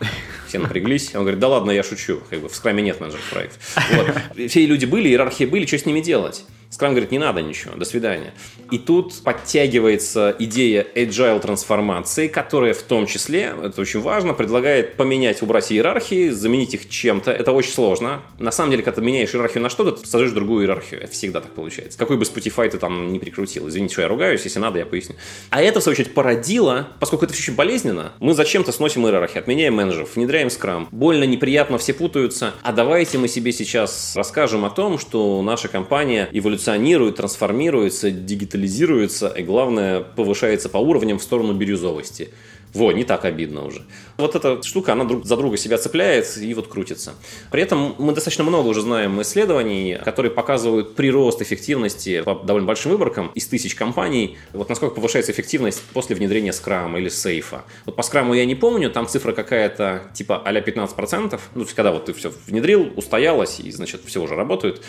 [0.48, 3.76] Все напряглись, он говорит, да ладно, я шучу, как бы в скраме нет менеджеров проектов.
[3.92, 4.48] Вот.
[4.50, 6.44] Все люди были, иерархия были, что с ними делать?
[6.70, 8.32] Скрам говорит, не надо ничего, до свидания.
[8.70, 15.42] И тут подтягивается идея agile трансформации, которая в том числе, это очень важно, предлагает поменять,
[15.42, 17.32] убрать иерархии, заменить их чем-то.
[17.32, 18.22] Это очень сложно.
[18.38, 21.02] На самом деле, когда ты меняешь иерархию на что-то, ты сажаешь другую иерархию.
[21.02, 21.98] Это всегда так получается.
[21.98, 23.68] Какой бы Spotify ты там не прикрутил.
[23.68, 25.16] Извините, что я ругаюсь, если надо, я поясню.
[25.50, 29.40] А это, в свою очередь, породило, поскольку это все очень болезненно, мы зачем-то сносим иерархию,
[29.40, 30.86] отменяем менеджеров, внедряем скрам.
[30.92, 32.54] Больно, неприятно, все путаются.
[32.62, 39.28] А давайте мы себе сейчас расскажем о том, что наша компания эволюционирует эволюционирует, трансформируется, дигитализируется
[39.28, 42.30] и, главное, повышается по уровням в сторону бирюзовости.
[42.74, 43.82] Во, не так обидно уже.
[44.20, 47.14] Вот эта штука, она друг за друга себя цепляет и вот крутится.
[47.50, 52.92] При этом мы достаточно много уже знаем исследований, которые показывают прирост эффективности по довольно большим
[52.92, 54.38] выборкам из тысяч компаний.
[54.52, 57.64] Вот насколько повышается эффективность после внедрения скрама или сейфа.
[57.86, 61.30] Вот по скраму я не помню, там цифра какая-то типа а 15%.
[61.32, 64.82] Ну, то есть, когда вот ты все внедрил, устоялось, и, значит, все уже работает.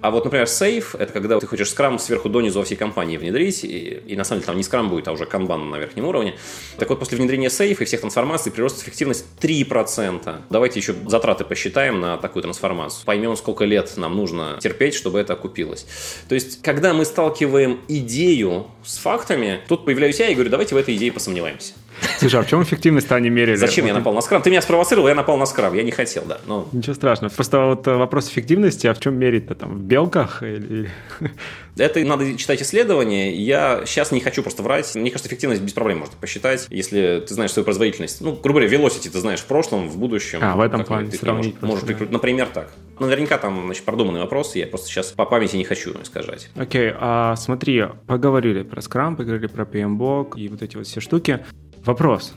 [0.00, 3.64] А вот, например, сейф– это когда ты хочешь скрам сверху донизу во всей компании внедрить,
[3.64, 6.36] и, и на самом деле там не скрам будет, а уже канбан на верхнем уровне.
[6.78, 10.42] Так вот, после внедрения сейфа и всех трансформаций прирост эффективность 3%.
[10.50, 13.04] Давайте еще затраты посчитаем на такую трансформацию.
[13.04, 15.86] Поймем, сколько лет нам нужно терпеть, чтобы это окупилось.
[16.28, 20.78] То есть, когда мы сталкиваем идею с фактами, тут появляюсь я и говорю, давайте в
[20.78, 21.74] этой идее посомневаемся.
[22.18, 23.56] Слушай, а в чем эффективность они мерили?
[23.56, 24.42] Зачем вот я напал на скрам?
[24.42, 25.74] Ты меня спровоцировал, я напал на скрам.
[25.74, 26.38] Я не хотел, да.
[26.46, 26.68] Но...
[26.72, 27.32] Ничего страшного.
[27.32, 29.76] Просто вот э, вопрос эффективности, а в чем мерить-то там?
[29.76, 30.90] В белках или...
[31.78, 33.34] Это надо читать исследования.
[33.34, 34.94] Я сейчас не хочу просто врать.
[34.94, 38.22] Мне кажется, эффективность без проблем можно посчитать, если ты знаешь свою производительность.
[38.22, 40.38] Ну, грубо говоря, velocity ты знаешь в прошлом, в будущем.
[40.42, 42.12] А, в этом плане ты можешь, можешь прикрутить.
[42.12, 42.70] Например, так.
[42.98, 46.48] Ну, наверняка там значит, продуманный вопрос, я просто сейчас по памяти не хочу сказать.
[46.56, 51.00] Окей, okay, а смотри, поговорили про Scrum, поговорили про PMBOK и вот эти вот все
[51.00, 51.44] штуки.
[51.86, 52.34] Вопрос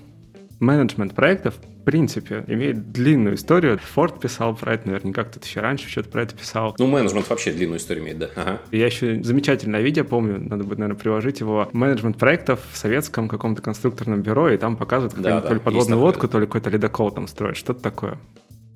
[0.59, 3.79] менеджмент проектов, в принципе, имеет длинную историю.
[3.79, 6.75] Форд писал про это, наверняка кто-то еще раньше что-то про это писал.
[6.77, 8.29] Ну, менеджмент вообще длинную историю имеет, да.
[8.35, 8.61] Ага.
[8.71, 11.69] Я еще замечательное видео помню, надо будет, наверное, приложить его.
[11.73, 15.99] Менеджмент проектов в советском каком-то конструкторном бюро, и там показывают да, да, то ли подводную
[15.99, 18.17] лодку, то ли какой-то ледокол там строят, что-то такое.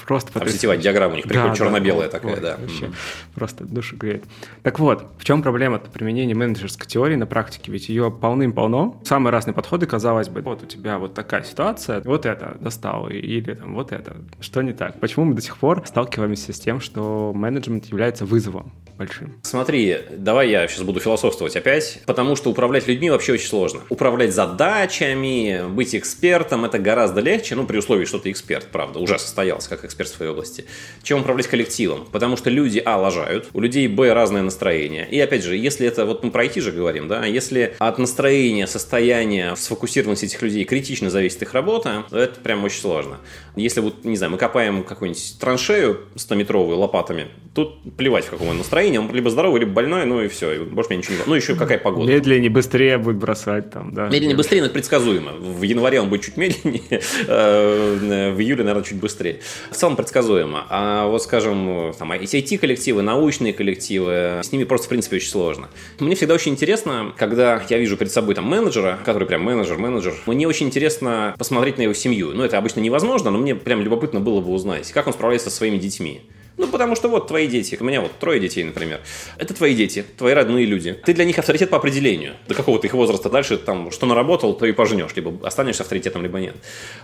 [0.05, 2.57] Просто Там сетевая диаграмма у них приходит да, черно-белая да, такая, вот, да.
[2.59, 2.93] Вообще, mm
[3.35, 4.23] просто душу греет.
[4.61, 7.71] Так вот, в чем проблема применения менеджерской теории на практике?
[7.71, 9.01] Ведь ее полным-полно.
[9.03, 13.53] Самые разные подходы, казалось бы, вот у тебя вот такая ситуация, вот это достал, или
[13.53, 14.17] там вот это.
[14.39, 14.99] Что не так?
[14.99, 18.71] Почему мы до сих пор сталкиваемся с тем, что менеджмент является вызовом?
[18.97, 19.39] большим.
[19.41, 23.81] Смотри, давай я сейчас буду философствовать опять, потому что управлять людьми вообще очень сложно.
[23.89, 29.17] Управлять задачами, быть экспертом, это гораздо легче, ну, при условии, что ты эксперт, правда, уже
[29.19, 30.65] состоялся как эксперт в своей области,
[31.03, 32.07] чем управлять коллективом.
[32.11, 35.07] Потому что люди, а, лажают, у людей, б, разное настроение.
[35.09, 38.67] И опять же, если это, вот мы про IT же говорим, да, если от настроения,
[38.67, 43.17] состояния, сфокусированности этих людей критично зависит их работа, то это прям очень сложно.
[43.55, 48.57] Если вот, не знаю, мы копаем какую-нибудь траншею 100-метровую лопатами, тут плевать, в каком он
[48.57, 51.35] настроении, он либо здоровый, либо больной, ну и все, и больше меня ничего не Ну,
[51.35, 52.11] еще какая погода.
[52.11, 54.07] Медленнее, быстрее будет бросать там, да.
[54.07, 55.33] Медленнее, быстрее, но это предсказуемо.
[55.33, 56.81] В январе он будет чуть медленнее,
[57.27, 59.41] э, в июле, наверное, чуть быстрее.
[59.73, 60.65] В целом предсказуемо.
[60.69, 65.69] А вот, скажем, там, IT-коллективы, научные коллективы, с ними просто, в принципе, очень сложно.
[65.99, 70.13] Мне всегда очень интересно, когда я вижу перед собой там менеджера, который прям менеджер, менеджер,
[70.27, 72.33] мне очень интересно посмотреть на его семью.
[72.33, 75.55] Ну, это обычно невозможно, но мне прям любопытно было бы узнать, как он справляется со
[75.57, 76.21] своими детьми.
[76.57, 78.99] Ну, потому что вот твои дети, у меня вот трое детей, например.
[79.37, 80.93] Это твои дети, твои родные люди.
[81.05, 82.33] Ты для них авторитет по определению.
[82.47, 85.15] До какого-то их возраста дальше, там, что наработал, то и пожнешь.
[85.15, 86.55] Либо останешься авторитетом, либо нет.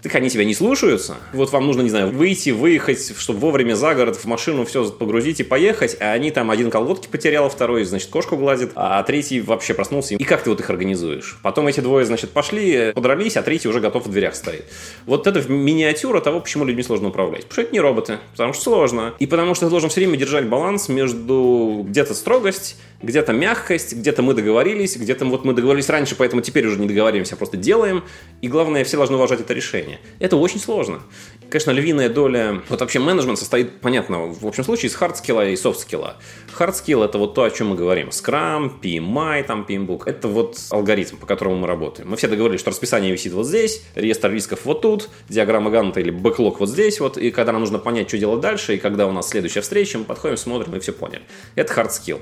[0.03, 1.17] Так они тебя не слушаются.
[1.33, 5.39] Вот вам нужно, не знаю, выйти, выехать, чтобы вовремя за город, в машину все погрузить
[5.39, 9.73] и поехать, а они там один колготки потерял, второй, значит, кошку гладит, а третий вообще
[9.73, 10.15] проснулся.
[10.15, 11.39] И как ты вот их организуешь?
[11.41, 14.65] Потом эти двое, значит, пошли, подрались, а третий уже готов в дверях стоит.
[15.05, 17.45] Вот это миниатюра того, почему людьми сложно управлять.
[17.45, 19.13] Потому что это не роботы, потому что сложно.
[19.19, 24.21] И потому что ты должен все время держать баланс между где-то строгость, где-то мягкость, где-то
[24.21, 28.03] мы договорились, где-то вот мы договорились раньше, поэтому теперь уже не договариваемся, а просто делаем.
[28.41, 29.99] И главное, все должны уважать это решение.
[30.19, 31.01] Это очень сложно.
[31.49, 32.61] Конечно, львиная доля...
[32.69, 36.17] Вот вообще менеджмент состоит, понятно, в общем случае, из хардскилла и софтскилла.
[36.51, 38.09] Хардскилл— это вот то, о чем мы говорим.
[38.09, 42.09] Scrum, PMI, там, PMBOK— это вот алгоритм, по которому мы работаем.
[42.09, 46.11] Мы все договорились, что расписание висит вот здесь, реестр рисков вот тут, диаграмма Ганта или
[46.11, 49.11] backlog вот здесь вот, и когда нам нужно понять, что делать дальше, и когда у
[49.11, 51.23] нас следующая встреча, мы подходим, смотрим и все поняли.
[51.55, 52.19] Это skill.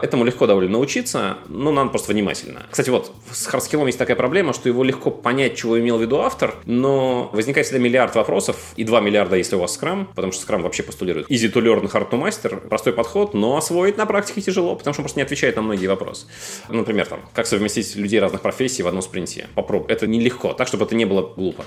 [0.00, 2.66] Этому легко довольно научиться, но надо просто внимательно.
[2.70, 5.98] Кстати, вот с hard skill ом есть такая проблема, что его легко понять, чего имел
[5.98, 10.06] в виду автор, но возникает всегда миллиард вопросов, и 2 миллиарда, если у вас Scrum,
[10.14, 13.98] потому что Scrum вообще постулирует easy to learn, hard to master, простой подход, но освоить
[13.98, 16.26] на практике тяжело, потому что он просто не отвечает на многие вопросы.
[16.68, 19.48] Например, там, как совместить людей разных профессий в одном спринте.
[19.54, 19.92] Попробуй.
[19.92, 21.64] Это нелегко, так, чтобы это не было глупо.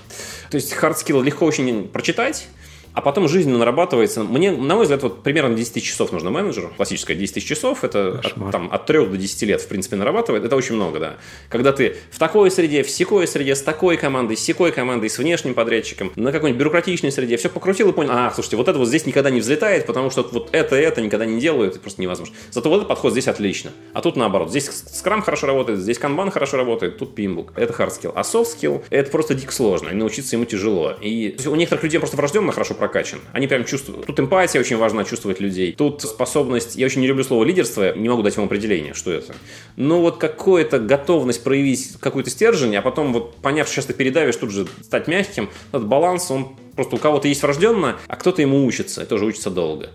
[0.49, 2.47] То есть skill легко очень прочитать,
[2.93, 4.23] а потом жизненно нарабатывается.
[4.23, 6.71] Мне, на мой взгляд, вот примерно 10 тысяч часов нужно менеджеру.
[6.75, 10.43] Классическое 10 тысяч часов, это от, там, от 3 до 10 лет, в принципе, нарабатывает.
[10.43, 11.17] Это очень много, да.
[11.49, 15.17] Когда ты в такой среде, в секой среде, с такой командой, с секой командой, с
[15.17, 18.87] внешним подрядчиком, на какой-нибудь бюрократичной среде, все покрутил и понял, а, слушайте, вот это вот
[18.87, 22.01] здесь никогда не взлетает, потому что вот это и это никогда не делают, это просто
[22.01, 22.35] невозможно.
[22.51, 23.71] Зато вот этот подход здесь отлично.
[23.93, 24.49] А тут наоборот.
[24.49, 27.53] Здесь скрам хорошо работает, здесь канбан хорошо работает, тут пимбук.
[27.55, 28.11] Это hard skill.
[28.15, 30.93] А soft skill это просто дико сложно, и научиться ему тяжело.
[31.01, 33.19] И у некоторых людей просто врожденно хорошо прокачан.
[33.31, 34.03] Они прям чувствую.
[34.03, 35.73] Тут эмпатия очень важна, чувствовать людей.
[35.73, 39.33] Тут способность, я очень не люблю слово лидерство, не могу дать вам определение, что это.
[39.77, 44.35] Но вот какая-то готовность проявить какой-то стержень, а потом вот поняв, что сейчас ты передавишь,
[44.35, 48.65] тут же стать мягким, этот баланс, он просто у кого-то есть врожденно, а кто-то ему
[48.65, 49.89] учится, и тоже учится долго.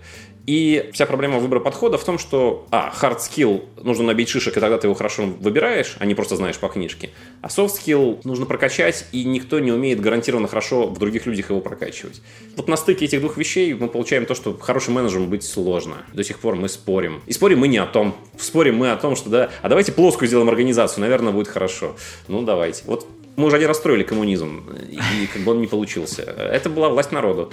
[0.48, 4.60] И вся проблема выбора подхода в том, что, а, hard skill нужно набить шишек, и
[4.60, 7.10] тогда ты его хорошо выбираешь, а не просто знаешь по книжке.
[7.42, 11.60] А soft skill нужно прокачать, и никто не умеет гарантированно хорошо в других людях его
[11.60, 12.22] прокачивать.
[12.56, 15.96] Вот на стыке этих двух вещей мы получаем то, что хорошим менеджером быть сложно.
[16.14, 17.20] До сих пор мы спорим.
[17.26, 18.16] И спорим мы не о том.
[18.38, 21.94] Спорим мы о том, что да, а давайте плоскую сделаем организацию, наверное, будет хорошо.
[22.26, 22.84] Ну, давайте.
[22.86, 23.06] Вот
[23.38, 26.22] мы уже один расстроили коммунизм, и как бы он не получился.
[26.22, 27.52] Это была власть народу.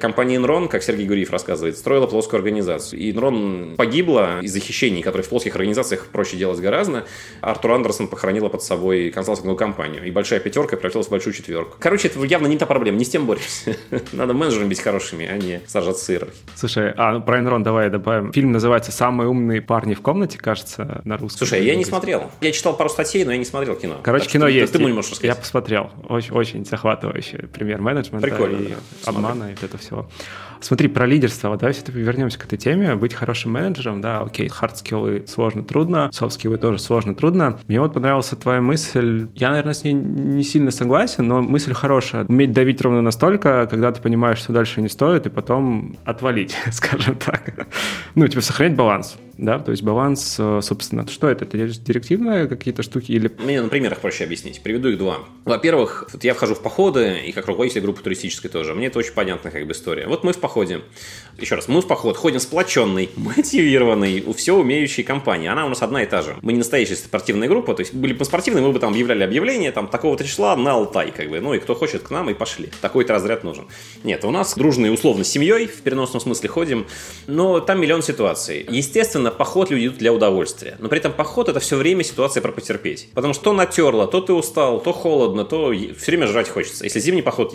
[0.00, 3.00] Компания Enron, как Сергей Гуриев рассказывает, строила плоскую организацию.
[3.00, 7.06] И Enron погибла из-за хищений, которые в плоских организациях проще делать гораздо.
[7.40, 10.04] Артур Андерсон похоронила под собой консалтинговую компанию.
[10.04, 11.76] И большая пятерка превратилась в большую четверку.
[11.78, 13.76] Короче, это явно не та проблема, не с тем боремся.
[14.12, 16.42] Надо менеджерами быть хорошими, а не сажаться с иерархией.
[16.54, 18.32] Слушай, а про Enron давай добавим.
[18.32, 21.38] Фильм называется «Самые умные парни в комнате», кажется, на русском.
[21.46, 22.30] Слушай, я не смотрел.
[22.40, 23.98] Я читал пару статей, но я не смотрел кино.
[24.02, 24.72] Короче, так кино есть.
[24.72, 25.36] Ты, ты можешь рассказать.
[25.36, 25.90] Я посмотрел.
[26.08, 28.76] Очень, очень захватывающий пример менеджмента Прикольно, и да.
[29.04, 30.08] обмана и это все.
[30.60, 31.56] Смотри, про лидерство.
[31.56, 32.94] Давай все-таки вернемся к этой теме.
[32.94, 37.14] Быть хорошим менеджером, да, окей, hard skill ы сложно, трудно, soft skill ы тоже сложно,
[37.14, 37.58] трудно.
[37.66, 39.28] Мне вот понравилась твоя мысль.
[39.34, 42.24] Я, наверное, с ней не сильно согласен, но мысль хорошая.
[42.26, 47.16] Уметь давить ровно настолько, когда ты понимаешь, что дальше не стоит, и потом отвалить, скажем
[47.16, 47.66] так.
[48.14, 51.44] Ну, типа сохранять баланс да, то есть баланс, э, собственно, что это?
[51.44, 53.30] Это директивные какие-то штуки или...
[53.38, 54.62] Мне на примерах проще объяснить.
[54.62, 55.20] Приведу их два.
[55.44, 58.74] Во-первых, вот я вхожу в походы, и как руководитель группы туристической тоже.
[58.74, 60.06] Мне это очень понятная как бы история.
[60.06, 60.82] Вот мы в походе.
[61.38, 65.48] Еще раз, мы в поход ходим сплоченный, мотивированный, все умеющей компании.
[65.48, 66.36] Она у нас одна и та же.
[66.42, 69.72] Мы не настоящая спортивная группа, то есть были бы спортивные, мы бы там объявляли объявление,
[69.72, 71.40] там такого-то числа на Алтай, как бы.
[71.40, 72.68] Ну и кто хочет к нам, и пошли.
[72.80, 73.66] Такой-то разряд нужен.
[74.04, 76.86] Нет, у нас дружные условно с семьей, в переносном смысле ходим,
[77.26, 78.66] но там миллион ситуаций.
[78.68, 80.76] Естественно, поход люди идут для удовольствия.
[80.78, 83.08] Но при этом поход это все время ситуация про потерпеть.
[83.14, 86.84] Потому что то натерло, то ты устал, то холодно, то все время жрать хочется.
[86.84, 87.54] Если зимний поход,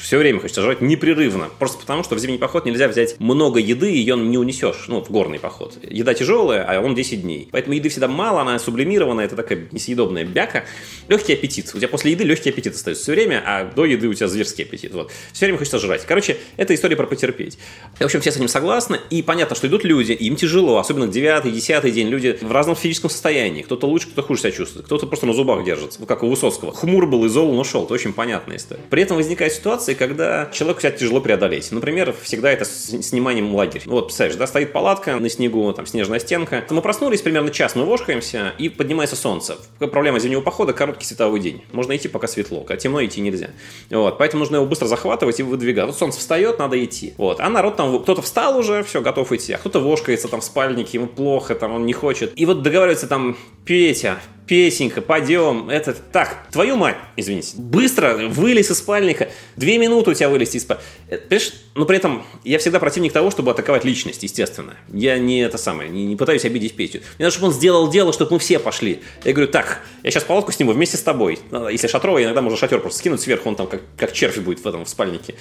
[0.00, 1.50] все время хочется жрать непрерывно.
[1.58, 4.84] Просто потому, что в зимний поход нельзя взять много еды, ее не унесешь.
[4.88, 5.78] Ну, в горный поход.
[5.82, 7.48] Еда тяжелая, а он 10 дней.
[7.50, 10.64] Поэтому еды всегда мало, она сублимированная, это такая несъедобная бяка.
[11.08, 11.70] Легкий аппетит.
[11.74, 14.64] У тебя после еды легкий аппетит остается все время, а до еды у тебя зверский
[14.64, 14.92] аппетит.
[14.92, 15.10] Вот.
[15.32, 16.04] Все время хочется жрать.
[16.06, 17.58] Короче, это история про потерпеть.
[17.98, 19.00] В общем, все с этим согласны.
[19.10, 22.76] И понятно, что идут люди, им тяжело, особенно к 9 десятый день люди в разном
[22.76, 23.62] физическом состоянии.
[23.62, 24.86] Кто-то лучше, кто-то хуже себя чувствует.
[24.86, 26.04] Кто-то просто на зубах держится.
[26.04, 26.72] Как у Высоцкого.
[26.72, 27.84] Хмур был и зол, но шел.
[27.84, 28.82] Это очень понятная история.
[28.90, 31.70] При этом возникает ситуация, когда человеку себя тяжело преодолеть.
[31.72, 33.82] Например, всегда это с сниманием лагеря.
[33.86, 36.64] Ну, вот, представляешь, да, стоит палатка на снегу, там снежная стенка.
[36.70, 39.56] Мы проснулись примерно час, мы вошкаемся, и поднимается солнце.
[39.78, 41.62] Проблема зимнего похода– короткий световой день.
[41.72, 42.60] Можно идти, пока светло.
[42.60, 43.50] Когда темно, идти нельзя.
[43.90, 45.86] Вот, поэтому нужно его быстро захватывать и выдвигать.
[45.86, 47.14] Вот солнце встает, надо идти.
[47.16, 47.40] Вот.
[47.40, 50.91] А народ там, кто-то встал уже, все, готов идти, а кто-то вошкается там в спальнике,
[50.94, 52.32] ему плохо, там он не хочет.
[52.36, 58.78] И вот договариваются там, Петя, песенка, пойдем, это, так, твою мать, извините, быстро вылез из
[58.78, 60.86] спальника, две минуты у тебя вылезти из спальника.
[61.08, 64.76] Э, понимаешь, но при этом я всегда противник того, чтобы атаковать личность, естественно.
[64.92, 66.98] Я не это самое, не, не пытаюсь обидеть Петю.
[67.18, 69.00] Мне надо, чтобы он сделал дело, чтобы мы все пошли.
[69.24, 71.38] Я говорю, так, я сейчас палатку сниму вместе с тобой.
[71.50, 74.60] Ну, если шатровый, иногда можно шатер просто скинуть сверху, он там как, как червь будет
[74.60, 75.34] в этом в спальнике.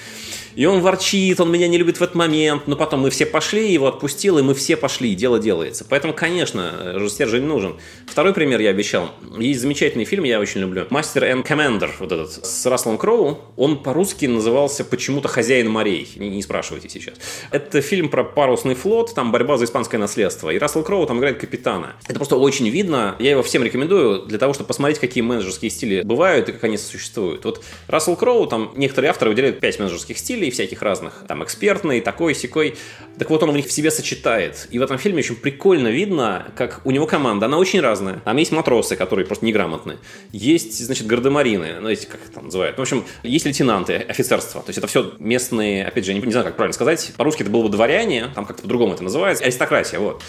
[0.55, 3.71] И он ворчит, он меня не любит в этот момент, но потом мы все пошли,
[3.71, 5.85] его отпустил, и мы все пошли, и дело делается.
[5.87, 7.75] Поэтому, конечно, стержень нужен.
[8.07, 9.11] Второй пример я обещал?
[9.37, 10.87] Есть замечательный фильм, я очень люблю.
[10.89, 13.39] «Мастер and Commander», вот этот, с Расселом Кроу.
[13.55, 16.09] Он по-русски назывался почему-то «Хозяин морей».
[16.21, 17.15] Не, не спрашивайте сейчас.
[17.49, 20.51] Это фильм про парусный флот, там борьба за испанское наследство.
[20.51, 21.95] И Рассел Кроу там играет капитана.
[22.05, 23.15] Это просто очень видно.
[23.19, 26.77] Я его всем рекомендую для того, чтобы посмотреть, какие менеджерские стили бывают и как они
[26.77, 27.43] существуют.
[27.45, 31.23] Вот Рассел Кроу, там некоторые авторы выделяют пять менеджерских стилей, всяких разных.
[31.27, 32.75] Там экспертный, такой, секой.
[33.17, 34.67] Так вот, он в них в себе сочетает.
[34.69, 38.21] И в этом фильме очень прикольно видно, как у него команда, она очень разная.
[38.23, 39.97] Там есть матросы, которые просто неграмотны.
[40.31, 42.77] Есть, значит, гардемарины, ну, эти, как их там называют.
[42.77, 44.61] В общем, есть лейтенанты, офицерство.
[44.61, 47.13] То есть это все местные, опять же, не, не знаю, как правильно сказать.
[47.17, 49.43] По-русски это было бы дворяне, там как-то по-другому это называется.
[49.43, 50.21] Аристократия, вот.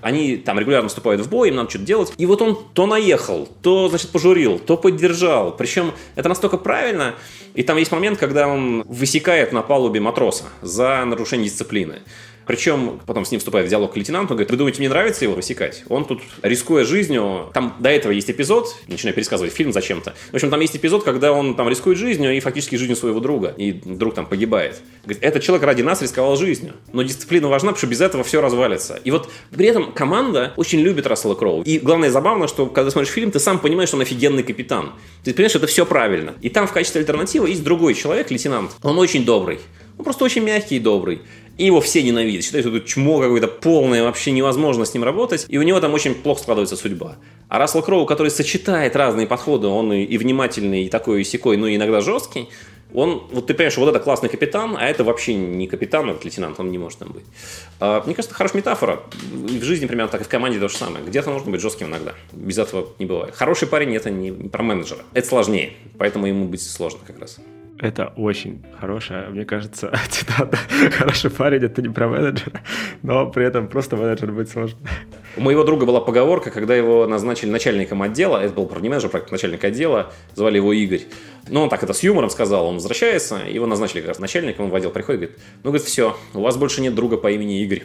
[0.00, 2.12] Они там регулярно вступают в бой, им надо что-то делать.
[2.18, 5.56] И вот он то наехал, то, значит, пожурил, то поддержал.
[5.56, 7.14] Причем это настолько правильно.
[7.54, 12.02] И там есть момент, когда он высекает на палубе матроса за нарушение дисциплины.
[12.48, 15.34] Причем потом с ним вступает в диалог лейтенант, он говорит, вы думаете, мне нравится его
[15.34, 15.84] высекать?
[15.90, 20.14] Он тут, рискуя жизнью, там до этого есть эпизод, начинаю пересказывать фильм зачем-то.
[20.30, 23.52] В общем, там есть эпизод, когда он там рискует жизнью и фактически жизнью своего друга,
[23.54, 24.80] и друг там погибает.
[25.04, 26.72] Говорит, этот человек ради нас рисковал жизнью.
[26.94, 28.98] Но дисциплина важна, потому что без этого все развалится.
[29.04, 31.60] И вот при этом команда очень любит Рассела Кроу.
[31.64, 34.92] И главное забавно, что когда смотришь фильм, ты сам понимаешь, что он офигенный капитан.
[35.22, 36.32] Ты понимаешь, это все правильно.
[36.40, 38.70] И там в качестве альтернативы есть другой человек, лейтенант.
[38.82, 39.60] Он очень добрый.
[39.98, 41.20] Он просто очень мягкий и добрый.
[41.58, 42.44] И его все ненавидят.
[42.44, 45.44] Считают, что это чмо какое-то полное, вообще невозможно с ним работать.
[45.48, 47.16] И у него там очень плохо складывается судьба.
[47.48, 51.56] А Рассел Кроу, который сочетает разные подходы, он и, и внимательный, и такой, и секой,
[51.56, 52.48] но иногда жесткий,
[52.94, 56.58] он, вот ты понимаешь, вот это классный капитан, а это вообще не капитан, это лейтенант,
[56.58, 57.24] он не может там быть.
[57.80, 59.02] А, мне кажется, хорошая метафора.
[59.50, 61.04] И в жизни примерно так, и в команде то же самое.
[61.04, 62.14] Где-то нужно быть жестким иногда.
[62.32, 63.34] Без этого не бывает.
[63.34, 65.00] Хороший парень это не про менеджера.
[65.12, 67.38] Это сложнее, поэтому ему быть сложно как раз.
[67.80, 70.58] Это очень хорошая, мне кажется, цитата.
[70.90, 72.60] Хороший парень— это не про менеджера,
[73.02, 74.78] но при этом просто менеджер быть сложно.
[75.36, 79.10] У моего друга была поговорка, когда его назначили начальником отдела, это был про не менеджер,
[79.12, 81.02] а начальник отдела, звали его Игорь.
[81.48, 84.70] Но он так это с юмором сказал, он возвращается, его назначили как раз начальником, он
[84.70, 87.84] в отдел приходит, говорит, ну, говорит, все, у вас больше нет друга по имени Игорь.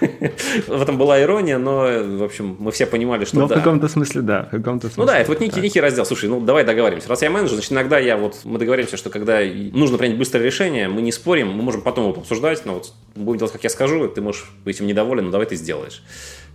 [0.66, 1.86] В этом была ирония, но,
[2.18, 3.54] в общем, мы все понимали, что да.
[3.54, 5.02] в каком-то смысле, да, в каком-то смысле.
[5.02, 6.04] Ну да, это вот некий раздел.
[6.04, 7.08] Слушай, ну давай договоримся.
[7.08, 9.29] Раз я менеджер, значит, иногда я вот, мы договоримся, что когда
[9.72, 13.38] нужно принять быстрое решение, мы не спорим, мы можем потом его обсуждать, но вот будем
[13.38, 16.02] делать, как я скажу, ты можешь быть им недоволен, но давай ты сделаешь.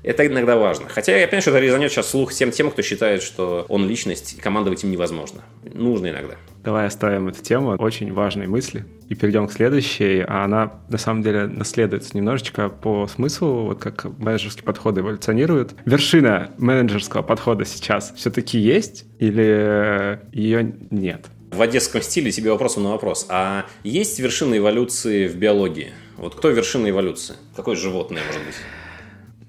[0.06, 0.88] Это иногда важно.
[0.88, 4.36] Хотя я понимаю, что это резанет сейчас слух всем тем, кто считает, что он личность,
[4.38, 5.42] и командовать им невозможно.
[5.64, 6.36] Нужно иногда.
[6.64, 7.76] Давай оставим эту тему.
[7.80, 8.86] Очень важные мысли.
[9.10, 10.20] И перейдем к следующей.
[10.20, 15.74] А она, на самом деле, наследуется немножечко по смыслу, вот как менеджерские подходы эволюционируют.
[15.86, 21.26] Вершина менеджерского подхода сейчас все-таки есть или ее нет?
[21.56, 23.28] В одесском стиле тебе вопросом на вопрос.
[23.30, 25.94] А есть вершина эволюции в биологии?
[26.18, 27.38] Вот кто вершина эволюции?
[27.56, 28.56] Какое животное, может быть?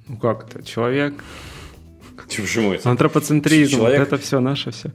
[0.06, 0.64] Ну как это?
[0.64, 1.14] Человек?
[2.16, 2.88] Почему это?
[2.88, 3.78] Антропоцентризм.
[3.78, 3.98] Человек...
[3.98, 4.92] Вот это все наше все.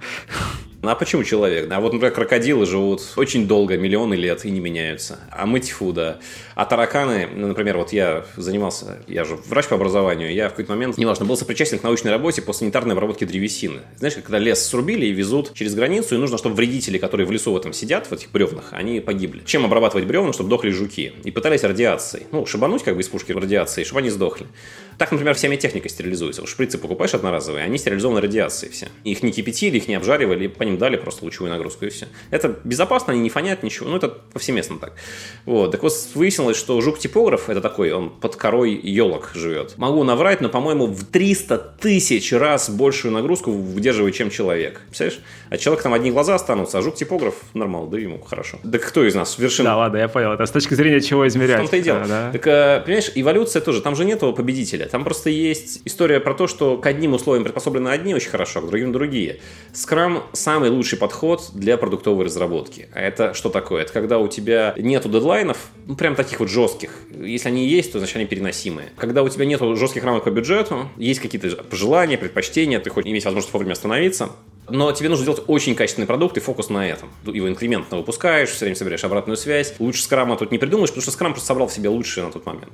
[0.84, 1.71] Ну а почему человек?
[1.71, 5.19] А вот, например, крокодилы живут очень долго, миллионы лет и не меняются.
[5.29, 6.17] А мы тьфу, да.
[6.55, 10.71] А тараканы, ну, например, вот я занимался, я же врач по образованию, я в какой-то
[10.71, 13.82] момент, неважно, был сопричастен к научной работе по санитарной обработке древесины.
[13.97, 17.51] Знаешь, когда лес срубили и везут через границу, и нужно, чтобы вредители, которые в лесу
[17.51, 19.43] в этом сидят, в этих бревнах, они погибли.
[19.45, 21.13] Чем обрабатывать бревна, чтобы дохли жуки?
[21.23, 22.25] И пытались радиацией.
[22.32, 24.47] Ну, шибануть как бы из пушки радиацией, чтобы они сдохли.
[25.02, 26.45] Так, например, вся медтехника стерилизуется.
[26.45, 28.88] Шприцы покупаешь одноразовые, они стерилизованы радиацией все.
[29.04, 32.06] Их не кипятили, их не обжаривали, по ним дали просто лучевую нагрузку и все.
[32.30, 34.93] Это безопасно, они не фонят ничего, ну это повсеместно так.
[35.47, 39.76] Вот, так вот выяснилось, что жук-типограф, это такой, он под корой елок живет.
[39.78, 44.82] Могу наврать, но, по-моему, в 300 тысяч раз большую нагрузку выдерживает, чем человек.
[44.86, 45.20] Представляешь?
[45.49, 48.60] А человек там одни глаза останутся, а жук-типограф нормал, да ему хорошо.
[48.72, 49.72] Так кто из нас вершина?
[49.72, 50.32] Да, ладно, я понял.
[50.32, 51.58] Это с точки зрения чего измерять.
[51.58, 52.06] В том-то и дело.
[52.08, 52.30] Да.
[52.32, 54.91] Так, э, понимаешь, эволюция тоже, там же нету победителя.
[54.92, 58.62] Там просто есть история про то, что к одним условиям приспособлены одни очень хорошо, а
[58.62, 59.39] к другим другие.
[59.74, 62.89] Скрам самый лучший подход для продуктовой разработки.
[62.94, 63.84] А это что такое?
[63.84, 66.92] Это когда у тебя нету дедлайнов, ну, прям таких вот жестких.
[67.10, 68.89] Если они есть, то значит они переносимые.
[68.98, 73.24] Когда у тебя нету жестких рамок по бюджету, есть какие-то пожелания, предпочтения, ты хочешь иметь
[73.24, 74.32] возможность вовремя остановиться,
[74.72, 77.09] но тебе нужно сделать очень качественный продукт и фокус на этом.
[77.26, 79.74] Его инкрементно выпускаешь, все время собираешь обратную связь.
[79.80, 82.45] Лучше скрама тут не придумаешь, потому что скрам просто собрал в себе лучшее на тот
[82.45, 82.72] момент.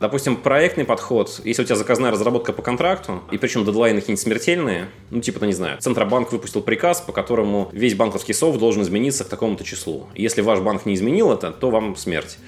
[0.00, 4.88] Допустим, проектный подход, если у тебя заказная разработка по контракту, и причем дедлайны какие-нибудь смертельные,
[5.10, 9.24] ну типа, ну, не знаю, Центробанк выпустил приказ, по которому весь банковский софт должен измениться
[9.24, 10.08] к такому-то числу.
[10.14, 12.38] Если ваш банк не изменил это, то вам смерть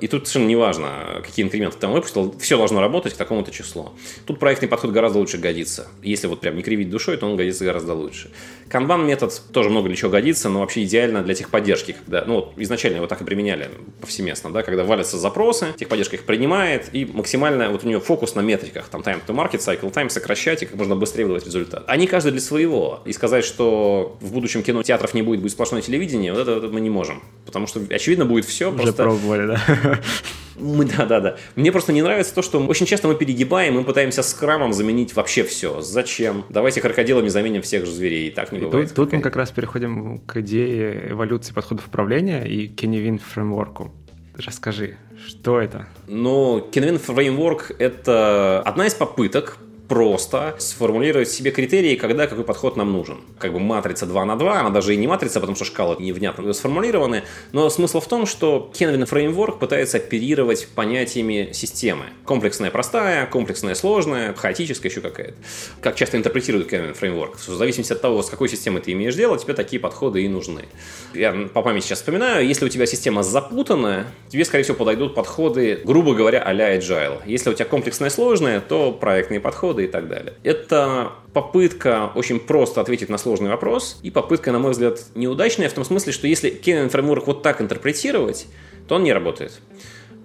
[0.00, 3.90] И тут совершенно неважно, какие инкременты ты там выпустил, все должно работать к такому-то числу.
[4.26, 5.88] Тут проектный подход гораздо лучше годится.
[6.02, 8.30] Если вот прям не кривить душой, то он годится гораздо лучше.
[8.68, 12.52] Канбан метод тоже много для чего годится, но вообще идеально для техподдержки, когда, ну, вот
[12.56, 13.70] изначально его так и применяли
[14.00, 18.40] повсеместно, да, когда валятся запросы, техподдержка их принимает, и максимально вот у нее фокус на
[18.40, 21.84] метриках, там time to market, cycle time сокращать и как можно быстрее выдавать результат.
[21.88, 23.00] Они каждый для своего.
[23.04, 26.68] И сказать, что в будущем кино театров не будет, будет сплошное телевидение, вот это, это
[26.68, 27.22] мы не можем.
[27.46, 28.68] Потому что, очевидно, будет все.
[28.68, 29.02] Уже просто...
[29.02, 29.89] пробовали, да?
[30.58, 31.36] Мы, да, да, да.
[31.56, 35.42] Мне просто не нравится то, что очень часто мы перегибаем, мы пытаемся скрамом заменить вообще
[35.42, 35.80] все.
[35.80, 36.44] Зачем?
[36.50, 38.28] Давайте крокодилами заменим всех же зверей.
[38.28, 38.88] И так не И бывает.
[38.88, 43.90] тут, тут мы как раз переходим к идее эволюции подходов управления и Kenny фреймворку.
[44.36, 45.86] Расскажи, что это?
[46.06, 49.58] Но Kinvin Framework— это одна из попыток
[49.90, 53.18] просто сформулировать себе критерии, когда какой подход нам нужен.
[53.40, 56.52] Как бы матрица 2 на 2, она даже и не матрица, потому что шкалы невнятно
[56.52, 62.04] сформулированы, но смысл в том, что Kenvin Framework пытается оперировать понятиями системы.
[62.24, 65.34] Комплексная простая, комплексная сложная, хаотическая еще какая-то.
[65.80, 67.38] Как часто интерпретирует Kenvin Framework.
[67.38, 70.66] В зависимости от того, с какой системой ты имеешь дело, тебе такие подходы и нужны.
[71.14, 75.80] Я по памяти сейчас вспоминаю, если у тебя система запутанная, тебе, скорее всего, подойдут подходы,
[75.84, 77.22] грубо говоря, а-ля agile.
[77.26, 80.34] Если у тебя комплексная сложная, то проектные подходы и так далее.
[80.42, 85.72] Это попытка очень просто ответить на сложный вопрос и попытка, на мой взгляд, неудачная в
[85.72, 88.46] том смысле, что если Kennan Framework вот так интерпретировать,
[88.88, 89.60] то он не работает.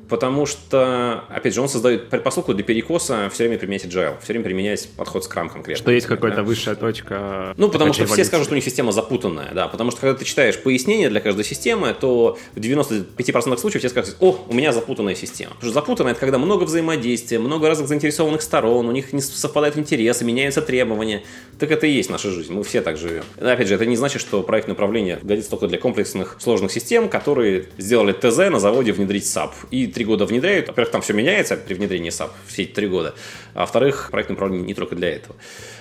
[0.09, 4.45] Потому что, опять же, он создает предпосылку для перекоса все время применять agile, все время
[4.45, 5.75] применять подход Scrum конкретно.
[5.75, 6.15] Что есть Да.
[6.15, 7.53] какая-то высшая точка.
[7.57, 8.21] Ну, потому что эволюции.
[8.21, 11.19] все скажут, что у них система запутанная, да, потому что когда ты читаешь пояснения для
[11.21, 15.51] каждой системы, то в 95% случаев тебе скажут, о, у меня запутанная система.
[15.55, 19.77] Потому что запутанная– это когда много взаимодействия, много разных заинтересованных сторон, у них не совпадают
[19.77, 21.23] интересы, меняются требования.
[21.59, 23.23] Так это и есть наша жизнь, мы все так живем.
[23.39, 27.65] Опять же, это не значит, что проектное управление годится только для комплексных сложных систем, которые
[27.77, 29.51] сделали ТЗ на заводе внедрить SAP.
[29.71, 30.67] И три года внедряют.
[30.67, 33.15] Во-первых, там все меняется при внедрении SAP все эти три года.
[33.53, 35.35] А во-вторых, проектное управление не только для этого.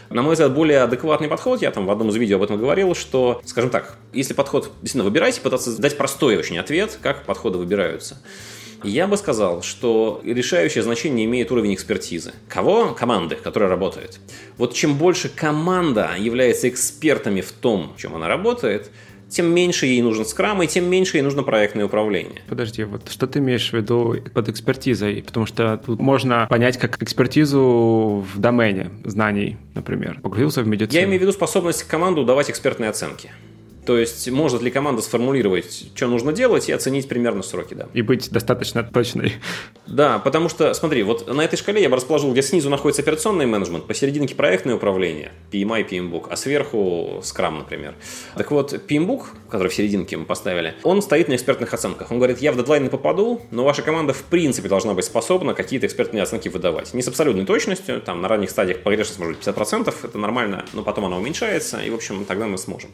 [0.08, 2.94] На мой взгляд, более адекватный подход, я там в одном из видео об этом говорил,
[2.94, 8.22] что, скажем так, если подход действительно выбирайте, пытаться дать простой очень ответ, как подходы выбираются.
[8.84, 12.34] Я бы сказал, что решающее значение имеет уровень экспертизы.
[12.48, 12.94] Кого?
[12.94, 14.20] Команды, которая работает.
[14.58, 18.90] Вот чем больше команда является экспертами в том, чем она работает,
[19.34, 22.42] тем меньше ей нужен скрам, и тем меньше ей нужно проектное управление.
[22.48, 25.22] Подожди, вот что ты имеешь в виду под экспертизой?
[25.22, 30.20] Потому что тут можно понять как экспертизу в домене знаний, например.
[30.22, 30.98] Погрузился в медицину.
[30.98, 33.30] Я имею в виду способность команду давать экспертные оценки.
[33.86, 37.88] То есть, может ли команда сформулировать, что нужно делать, и оценить примерно сроки, да.
[37.92, 39.34] И быть достаточно точной.
[39.86, 43.46] Да, потому что, смотри, вот на этой шкале я бы расположил, где снизу находится операционный
[43.46, 47.94] менеджмент, посерединке проектное управление, PMI, PMBOK, а сверху Scrum, например.
[48.36, 52.10] Так вот, PMBOK, который в серединке мы поставили, он стоит на экспертных оценках.
[52.10, 55.54] Он говорит, я в дедлайн не попаду, но ваша команда в принципе должна быть способна
[55.54, 56.94] какие-то экспертные оценки выдавать.
[56.94, 60.82] Не с абсолютной точностью, там на ранних стадиях погрешность может быть 50%, это нормально, но
[60.82, 62.90] потом она уменьшается, и, в общем, тогда мы сможем.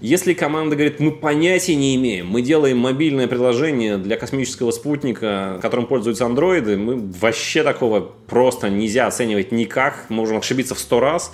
[0.00, 5.86] Если команда говорит, мы понятия не имеем, мы делаем мобильное приложение для космического спутника, которым
[5.86, 11.32] пользуются андроиды, мы вообще такого просто нельзя оценивать никак, можем ошибиться в сто раз,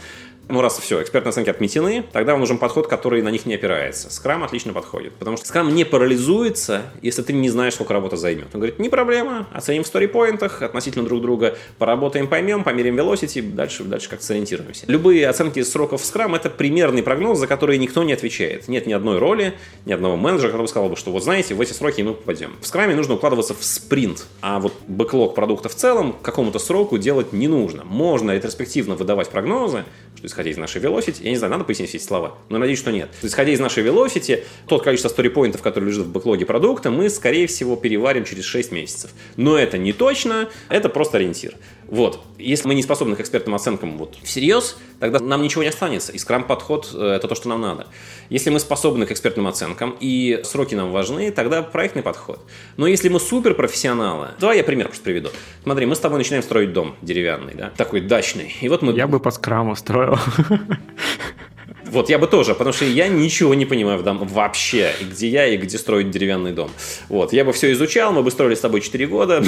[0.48, 4.12] ну, раз все, экспертные оценки отметены, тогда вам нужен подход, который на них не опирается.
[4.12, 8.48] Скрам отлично подходит, потому что скрам не парализуется, если ты не знаешь, сколько работа займет.
[8.52, 13.84] Он говорит, не проблема, оценим в сторипоинтах относительно друг друга, поработаем, поймем, померим velocity, дальше,
[13.84, 14.84] дальше как-то сориентируемся.
[14.88, 18.68] Любые оценки сроков в скрам– это примерный прогноз, за который никто не отвечает.
[18.68, 19.54] Нет ни одной роли,
[19.86, 22.52] ни одного менеджера, который бы сказал бы, что вот знаете, в эти сроки мы попадем.
[22.60, 26.98] В скраме нужно укладываться в спринт, а вот бэклог продукта в целом к какому-то сроку
[26.98, 27.84] делать не нужно.
[27.84, 29.84] Можно ретроспективно выдавать прогнозы,
[30.16, 32.80] что исходя из нашей velocity, я не знаю, надо пояснить все эти слова, но надеюсь,
[32.80, 33.08] что нет.
[33.22, 37.76] Исходя из нашей velocity, тот количество сторипоинтов, который лежит в бэклоге продукта, мы, скорее всего,
[37.76, 39.10] переварим через 6 месяцев.
[39.36, 41.54] Но это не точно, это просто ориентир.
[41.88, 42.20] Вот.
[42.38, 46.12] Если мы не способны к экспертным оценкам вот всерьез, тогда нам ничего не останется.
[46.12, 47.86] И скрам-подход– это то, что нам надо.
[48.30, 52.40] Если мы способны к экспертным оценкам, и сроки нам важны, тогда проектный подход.
[52.76, 55.30] Но если мы суперпрофессионалы, давай я пример просто приведу.
[55.62, 58.54] Смотри, мы с тобой начинаем строить дом деревянный, да, такой дачный.
[58.60, 58.92] И вот мы...
[58.92, 60.18] Я бы по скраму строил.
[61.94, 65.46] Вот я бы тоже, потому что я ничего не понимаю в дом вообще, где я,
[65.46, 66.68] и где строить деревянный дом.
[67.08, 69.44] Вот, я бы все изучал, мы бы строили с тобой 4 года,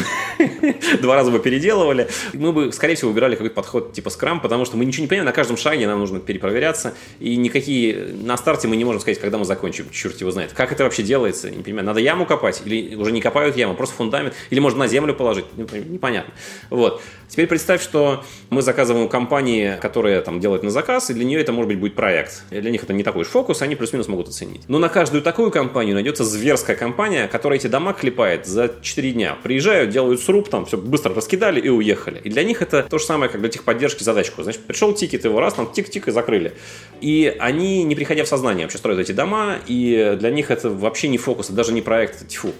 [1.02, 2.08] два раза бы переделывали.
[2.34, 5.26] Мы бы, скорее всего, выбирали какой-то подход типа скрам, потому что мы ничего не понимаем,
[5.26, 8.14] на каждом шаге нам нужно перепроверяться, и никакие...
[8.22, 10.52] На старте мы не можем сказать, когда мы закончим, черт его знает.
[10.52, 11.84] Как это вообще делается, не понимаю.
[11.84, 15.46] Надо яму копать, или уже не копают яму, просто фундамент, или можно на землю положить,
[15.56, 16.32] непонятно.
[16.70, 17.02] Вот.
[17.28, 21.40] Теперь представь, что мы заказываем у компании, которая там делает на заказ, и для нее
[21.40, 22.42] это, может быть, будет проект.
[22.50, 24.62] И для них это не такой уж фокус, они плюс-минус могут оценить.
[24.68, 29.36] Но на каждую такую компанию найдется зверская компания, которая эти дома клепает за 4 дня.
[29.42, 32.20] Приезжают, делают сруб, там все быстро раскидали и уехали.
[32.22, 34.42] И для них это то же самое, как для техподдержки задачку.
[34.42, 36.52] Значит, пришел тикет, его раз, там тик-тик и закрыли.
[37.00, 41.08] И они, не приходя в сознание, вообще строят эти дома, и для них это вообще
[41.08, 42.52] не фокус, это даже не проект, это тьфу.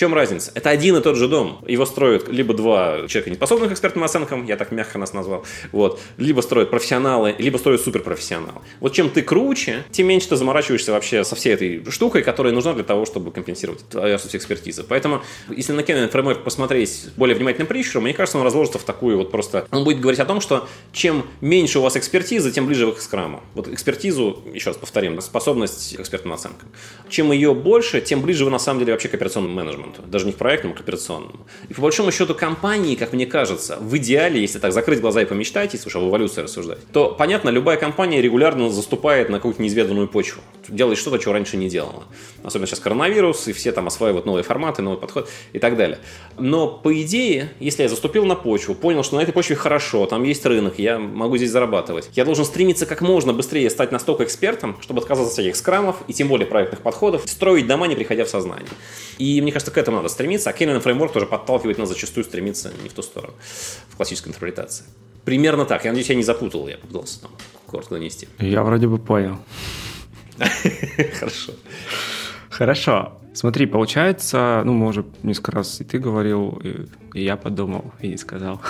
[0.00, 0.50] Чем разница?
[0.54, 1.62] Это один и тот же дом.
[1.68, 5.44] Его строят либо два человека, не способных к экспертным оценкам, я так мягко нас назвал,
[5.72, 8.62] вот, либо строят профессионалы, либо строят суперпрофессионалы.
[8.80, 12.72] Вот чем ты круче, тем меньше ты заморачиваешься вообще со всей этой штукой, которая нужна
[12.72, 14.84] для того, чтобы компенсировать твою отсутствие экспертизы.
[14.84, 15.20] Поэтому,
[15.54, 19.30] если на Canon Framework посмотреть более внимательным прищуром, мне кажется, он разложится в такую вот
[19.30, 19.66] просто...
[19.70, 23.02] Он будет говорить о том, что чем меньше у вас экспертизы, тем ближе вы к
[23.02, 23.42] скраму.
[23.52, 26.70] Вот экспертизу, еще раз повторим, способность к экспертным оценкам.
[27.10, 30.26] Чем ее больше, тем ближе вы на самом деле вообще к операционному менеджменту менеджменту, даже
[30.26, 31.46] не к проектному, а к операционному.
[31.68, 35.24] И по большому счету компании, как мне кажется, в идеале, если так закрыть глаза и
[35.24, 40.08] помечтать, если уж об эволюции рассуждать, то, понятно, любая компания регулярно заступает на какую-то неизведанную
[40.08, 42.04] почву, делает что-то, чего раньше не делала.
[42.42, 45.98] Особенно сейчас коронавирус, и все там осваивают новые форматы, новый подход и так далее.
[46.38, 50.22] Но, по идее, если я заступил на почву, понял, что на этой почве хорошо, там
[50.24, 54.76] есть рынок, я могу здесь зарабатывать, я должен стремиться как можно быстрее стать настолько экспертом,
[54.80, 58.28] чтобы отказаться от всяких скрамов и тем более проектных подходов, строить дома, не приходя в
[58.28, 58.68] сознание.
[59.18, 62.88] И мне кажется, этому надо стремиться, а Canyon Framework тоже подталкивает нас зачастую стремиться не
[62.88, 63.34] в ту сторону,
[63.88, 64.84] в классической интерпретации.
[65.24, 65.84] Примерно так.
[65.84, 67.30] Я надеюсь, я не запутал, я попытался там
[67.66, 68.28] коротко донести.
[68.38, 69.38] Я вроде бы понял.
[71.18, 71.52] Хорошо.
[72.48, 73.20] Хорошо.
[73.32, 78.08] Смотри, получается, ну, мы уже несколько раз и ты говорил, и, и я подумал, и
[78.08, 78.60] не сказал,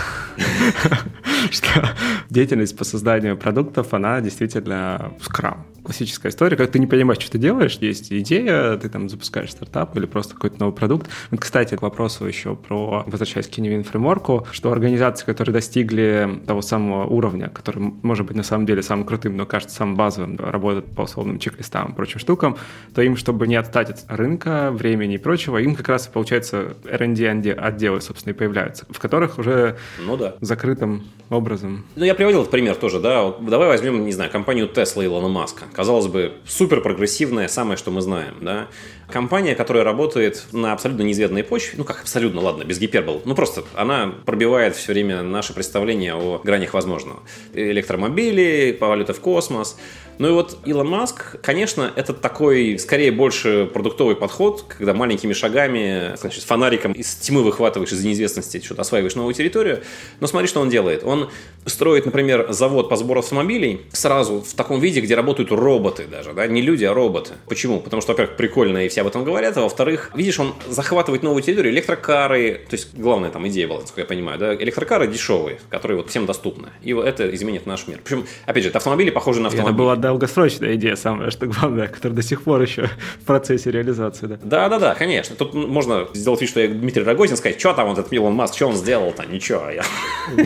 [1.51, 1.97] что
[2.29, 7.39] деятельность по созданию продуктов, она действительно скрам классическая история, как ты не понимаешь, что ты
[7.39, 11.11] делаешь, есть идея, ты там запускаешь стартап или просто какой-то новый продукт.
[11.33, 16.63] Вот, кстати, к вопросу еще про, возвращаясь к Kinevin фреймворку, что организации, которые достигли того
[16.63, 20.95] самого уровня, который может быть на самом деле самым крутым, но кажется самым базовым, работают
[20.95, 22.57] по условным чек-листам и прочим штукам,
[22.95, 27.53] то им, чтобы не отстать от рынка, времени и прочего, им как раз, получается, R&D
[27.53, 29.77] отделы, собственно, и появляются, в которых уже
[30.07, 30.37] ну, да.
[30.41, 31.85] закрытым образом.
[31.97, 33.33] Ну, я приводил пример тоже, да.
[33.41, 38.03] Давай возьмем, не знаю, компанию Tesla Илона Маска казалось бы, супер прогрессивная, самое, что мы
[38.03, 38.67] знаем, да,
[39.11, 43.65] компания, которая работает на абсолютно неизведанной почве, ну как абсолютно, ладно, без гипербол, ну просто
[43.75, 47.21] она пробивает все время наше представление о гранях возможного.
[47.55, 49.79] Электромобили, полеты в космос,
[50.21, 56.15] ну и вот Илон Маск, конечно, это такой, скорее, больше продуктовый подход, когда маленькими шагами,
[56.17, 59.81] значит, фонариком из тьмы выхватываешь из неизвестности, что-то осваиваешь новую территорию.
[60.21, 61.05] Но смотри, что он делает.
[61.05, 61.31] Он
[61.65, 66.47] строит, например, завод по сбору автомобилей сразу в таком виде, где работают роботы даже, да,
[66.47, 67.33] не люди, а роботы.
[67.49, 67.81] Почему?
[67.81, 71.43] Потому что, во-первых, прикольно, и все об этом говорят, а во-вторых, видишь, он захватывает новую
[71.43, 75.97] территорию, электрокары, то есть главная там идея была, насколько я понимаю, да, электрокары дешевые, которые
[75.97, 76.69] вот всем доступны.
[76.83, 78.01] И это изменит наш мир.
[78.05, 79.75] Причем, опять же, это автомобили похожи на автомобили.
[79.75, 82.91] Это была долгосрочная идея самая, что главное, которая до сих пор еще
[83.21, 84.27] в процессе реализации.
[84.27, 85.37] Да, да, да, да конечно.
[85.37, 88.57] Тут можно сделать вид, что я Дмитрий Рогозин, сказать, что там вот этот Илон Маск,
[88.57, 89.71] что он сделал-то, ничего.
[89.71, 89.85] Я...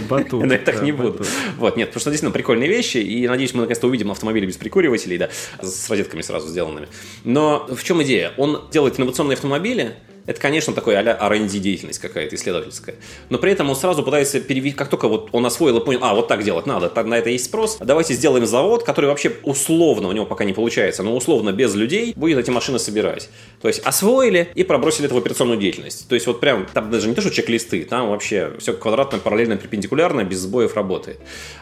[0.09, 0.45] Батут.
[0.45, 1.25] Но я так не буду.
[1.57, 5.17] Вот, нет, потому что действительно прикольные вещи, и надеюсь, мы наконец-то увидим автомобили без прикуривателей,
[5.17, 5.31] да,
[5.63, 6.89] с розетками сразу сделанными.
[7.25, 8.33] Но в чем идея?
[8.37, 9.95] Он делает инновационные автомобили,
[10.27, 12.97] это, конечно, такой а-ля R&D деятельность какая-то исследовательская.
[13.31, 16.15] Но при этом он сразу пытается перевести, как только вот он освоил и понял, а,
[16.15, 20.09] вот так делать надо, так, на это есть спрос, давайте сделаем завод, который вообще условно,
[20.09, 23.29] у него пока не получается, но условно без людей будет эти машины собирать.
[23.61, 26.09] То есть освоили и пробросили это в операционную деятельность.
[26.09, 29.57] То есть вот прям, там даже не то, что чек-листы, там вообще все квадратно, параллельно,
[29.57, 31.19] перпендикулярно, без сбоев работает.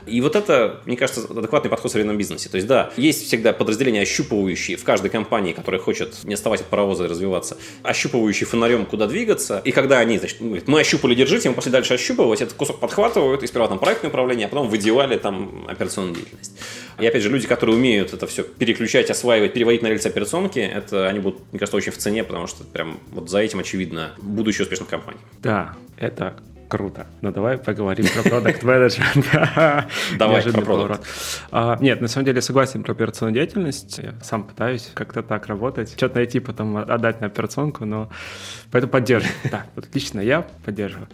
[0.06, 2.48] И вот это, мне кажется, адекватный подход в современном бизнесе.
[2.48, 6.66] То есть да, есть всегда подразделения ощупывающие в каждой компании, которая хочет не оставать от
[6.66, 9.60] паровоза и развиваться, ощупывающие фонарем, куда двигаться.
[9.64, 13.46] И когда они, значит, мы ощупали, держите, мы пошли дальше ощупывать, этот кусок подхватывают, и
[13.46, 16.58] сперва там проектное управление, а потом в идеале там операционную деятельность.
[17.00, 21.08] И опять же, люди, которые умеют это все переключать, осваивать, переводить на рельсы операционки, это
[21.08, 24.64] они будут, мне кажется, очень в цене, потому что прям вот за этим, очевидно, будущее
[24.64, 25.20] успешных компаний.
[25.42, 26.36] Да, это
[26.72, 27.06] круто.
[27.20, 29.26] Но ну, давай поговорим про продукт менеджмент.
[30.18, 31.06] Давай про продукт.
[31.50, 33.98] А, нет, на самом деле согласен про операционную деятельность.
[33.98, 35.92] Я сам пытаюсь как-то так работать.
[35.94, 38.08] Что-то найти, потом отдать на операционку, но
[38.70, 39.36] поэтому поддерживаю.
[39.50, 41.08] Да, вот лично я поддерживаю.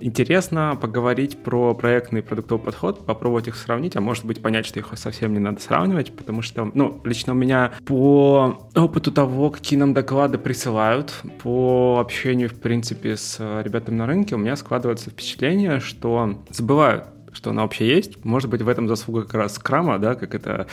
[0.00, 4.88] Интересно поговорить про проектный продуктовый подход, попробовать их сравнить, а может быть понять, что их
[4.94, 9.94] совсем не надо сравнивать, потому что, ну, лично у меня по опыту того, какие нам
[9.94, 16.42] доклады присылают, по общению, в принципе, с ребятами на рынке, у меня складывается впечатление, что
[16.50, 18.24] забывают что она вообще есть.
[18.24, 20.66] Может быть, в этом заслуга как раз крама, да, как это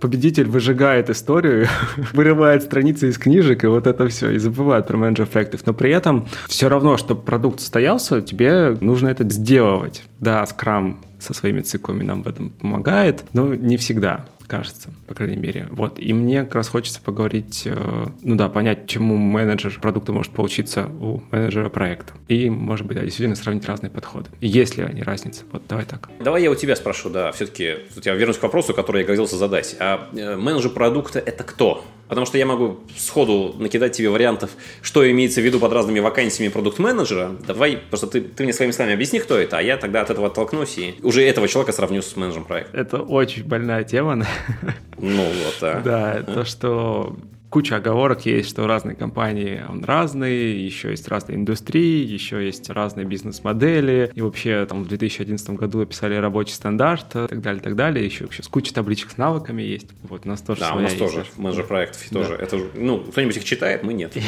[0.00, 1.68] победитель выжигает историю,
[2.12, 5.62] вырывает страницы из книжек, и вот это все, и забывает про менеджер проектов.
[5.66, 10.02] Но при этом все равно, чтобы продукт состоялся, тебе нужно это сделать.
[10.20, 15.36] Да, Scrum со своими циклами нам в этом помогает, но не всегда кажется, по крайней
[15.36, 15.68] мере.
[15.70, 15.98] Вот.
[16.00, 20.86] И мне как раз хочется поговорить, э, ну да, понять, чему менеджер продукта может получиться
[21.00, 22.14] у менеджера проекта.
[22.26, 24.30] И, может быть, да, действительно сравнить разные подходы.
[24.40, 25.44] Есть ли они разница?
[25.52, 26.08] Вот давай так.
[26.18, 29.76] Давай я у тебя спрошу, да, все-таки, я вернусь к вопросу, который я грозился задать.
[29.78, 31.84] А э, менеджер продукта– это кто?
[32.08, 34.50] Потому что я могу сходу накидать тебе вариантов,
[34.82, 37.36] что имеется в виду под разными вакансиями продукт-менеджера.
[37.46, 40.28] Давай, просто ты, ты мне своими словами объясни, кто это, а я тогда от этого
[40.28, 42.76] оттолкнусь и уже этого человека сравню с менеджером проекта.
[42.76, 44.26] Это очень больная тема.
[45.00, 45.80] Ну вот, да.
[45.80, 47.16] Да, то, что
[47.50, 53.06] куча оговорок есть, что разные компании, он разные, еще есть разные индустрии, еще есть разные
[53.06, 58.04] бизнес-модели, и вообще там в 2011 году описали рабочий стандарт и так далее, так далее,
[58.04, 60.92] еще вообще с кучей табличек с навыками есть, вот у нас тоже Да, у нас
[60.94, 62.20] тоже, менеджер проектов да.
[62.20, 64.14] тоже, это ну, кто-нибудь их читает, мы нет.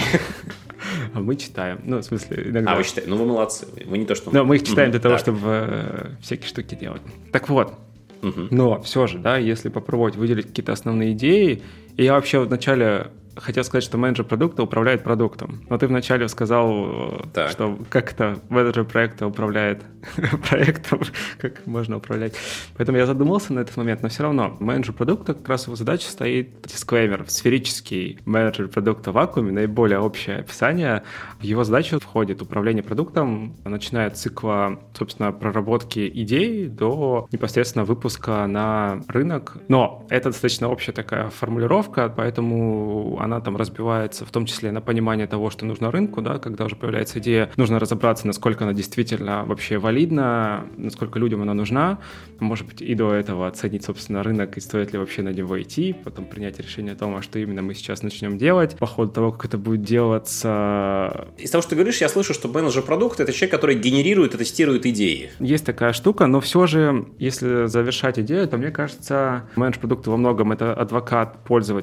[1.12, 1.80] А мы читаем.
[1.84, 2.72] Ну, в смысле, иногда.
[2.72, 3.10] А, вы читаете?
[3.10, 3.66] Ну, вы молодцы.
[3.84, 4.30] Мы не то, что...
[4.30, 7.02] Но мы их читаем для того, чтобы э, всякие штуки делать.
[7.32, 7.74] Так вот,
[8.22, 11.62] но все же, да, если попробовать выделить какие-то основные идеи,
[12.00, 15.64] и я вообще вначале хотел сказать, что менеджер продукта управляет продуктом.
[15.68, 17.50] Но ты вначале сказал, так.
[17.50, 19.82] что как это менеджер проекта управляет
[20.48, 21.00] проектом,
[21.38, 22.34] как можно управлять.
[22.76, 26.08] Поэтому я задумался на этот момент, но все равно менеджер продукта как раз его задача
[26.08, 31.02] стоит дисклеймер, сферический менеджер продукта в вакууме, наиболее общее описание.
[31.40, 38.46] В его задачу входит управление продуктом, начиная от цикла, собственно, проработки идей до непосредственно выпуска
[38.46, 39.56] на рынок.
[39.68, 45.26] Но это достаточно общая такая формулировка, поэтому она там разбивается в том числе на понимание
[45.26, 49.78] того, что нужно рынку, да, когда уже появляется идея, нужно разобраться, насколько она действительно вообще
[49.78, 51.98] валидна, насколько людям она нужна,
[52.38, 55.94] может быть, и до этого оценить, собственно, рынок и стоит ли вообще на него идти,
[56.04, 59.32] потом принять решение о том, а что именно мы сейчас начнем делать, по ходу того,
[59.32, 61.28] как это будет делаться.
[61.38, 64.38] Из того, что ты говоришь, я слышу, что менеджер продукта— это человек, который генерирует и
[64.38, 65.30] тестирует идеи.
[65.40, 70.16] Есть такая штука, но все же, если завершать идею, то мне кажется, менеджер продукта во
[70.16, 71.79] многом это адвокат пользователя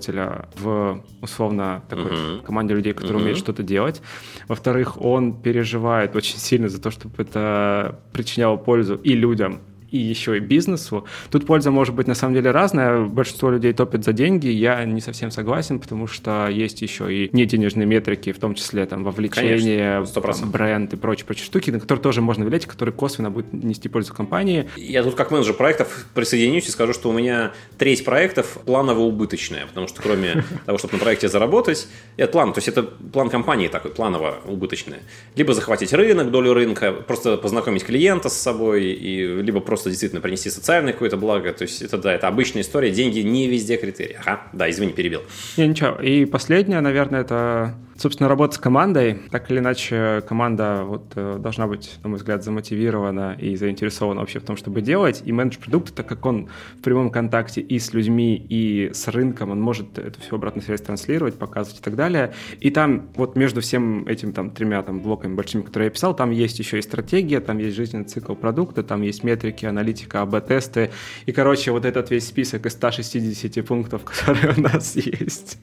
[0.56, 2.44] в условно такой uh-huh.
[2.44, 3.22] команде людей, которые uh-huh.
[3.24, 4.02] умеют что-то делать.
[4.48, 9.62] Во-вторых, он переживает очень сильно за то, чтобы это причиняло пользу и людям,
[9.92, 11.06] и еще и бизнесу.
[11.32, 13.06] Тут польза может быть на самом деле разная.
[13.06, 14.48] Большинство людей топят за деньги.
[14.48, 19.04] Я не совсем согласен, потому что есть еще и неденежные метрики, в том числе там
[19.04, 23.54] вовлечение, там, бренд и прочие, прочие штуки, на которые тоже можно влиять, которые косвенно будут
[23.54, 24.70] нести пользу компании.
[24.76, 29.88] Я тут как менеджер проектов присоединюсь и скажу, что у меня треть проектов планово-убыточная, потому
[29.88, 33.92] что кроме того, чтобы на проекте заработать, это план, то есть это план компании такой,
[33.92, 34.98] планово-убыточный.
[35.36, 40.22] Либо захватить рынок, долю рынка, просто познакомить клиента с собой, и либо просто просто действительно
[40.22, 41.54] принести социальное какое-то благо.
[41.54, 42.92] То есть это, да, это обычная история.
[42.92, 44.16] Деньги не везде критерий.
[44.20, 45.22] Ага, да, извини, перебил.
[45.56, 46.02] Не, ничего.
[46.02, 51.66] И последнее, наверное, это Собственно, работа с командой, так или иначе, команда вот, э, должна
[51.66, 55.24] быть, на мой взгляд, замотивирована и заинтересована вообще в том, чтобы делать.
[55.26, 59.50] И менедж продукта, так как он в прямом контакте и с людьми, и с рынком,
[59.50, 62.34] он может эту всю обратную связь транслировать, показывать и так далее.
[62.60, 66.30] И там вот между всем этим там тремя там блоками большими, которые я писал, там
[66.30, 70.92] есть еще и стратегия, там есть жизненный цикл продукта, там есть метрики, аналитика, АБ-тесты.
[71.26, 75.58] И, короче, вот этот весь список из 160 пунктов, которые у нас есть.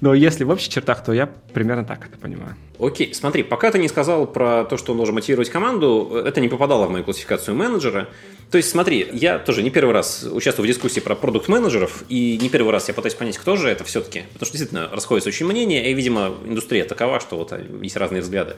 [0.00, 2.56] Но если в общих чертах, то я примерно примерно так это понимаю.
[2.78, 6.86] Окей, смотри, пока ты не сказал про то, что должен мотивировать команду, это не попадало
[6.86, 8.08] в мою классификацию менеджера.
[8.50, 12.48] То есть, смотри, я тоже не первый раз участвую в дискуссии про продукт-менеджеров, и не
[12.48, 14.24] первый раз я пытаюсь понять, кто же это все-таки.
[14.32, 17.52] Потому что действительно расходятся очень мнения, и, видимо, индустрия такова, что вот
[17.82, 18.54] есть разные взгляды.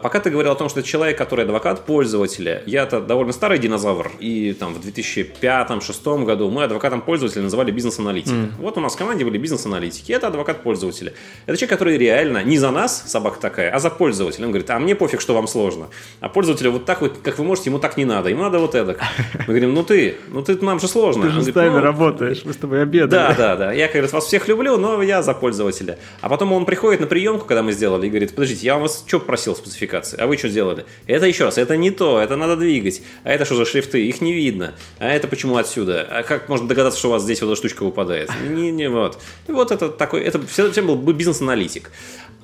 [0.00, 4.52] Пока ты говорил о том, что человек, который адвокат пользователя, я-то довольно старый динозавр, и
[4.52, 8.32] там в 2005-2006 году мы адвокатом пользователя называли бизнес-аналитик.
[8.32, 8.50] Mm.
[8.58, 11.14] Вот у нас в команде были бизнес-аналитики, это адвокат пользователя.
[11.46, 14.44] Это человек, который реально не за нас, собака такая, а за пользователя.
[14.44, 15.88] Он говорит, а мне пофиг, что вам сложно.
[16.20, 18.74] А пользователю вот так вот, как вы можете, ему так не надо, ему надо вот
[18.76, 18.96] это.
[19.40, 21.24] Мы говорим, ну ты, ну ты, нам же сложно.
[21.24, 23.10] Ты же с нами ну, работаешь, мы с тобой обедаем.
[23.10, 23.72] Да, да, да.
[23.72, 25.98] Я, раз вас всех люблю, но я за пользователя.
[26.20, 29.18] А потом он приходит на приемку, когда мы сделали, и говорит, подождите, я вас что
[29.18, 29.87] просил спецификации?
[29.88, 30.16] Спецификации.
[30.20, 30.84] А вы что сделали?
[31.06, 33.02] Это еще раз, это не то, это надо двигать.
[33.24, 34.06] А это что за шрифты?
[34.06, 34.74] Их не видно.
[34.98, 36.06] А это почему отсюда?
[36.10, 38.30] А как можно догадаться, что у вас здесь вот эта штучка выпадает?
[38.48, 39.18] Не, не вот.
[39.48, 41.90] И вот это такой, это всем был бизнес-аналитик.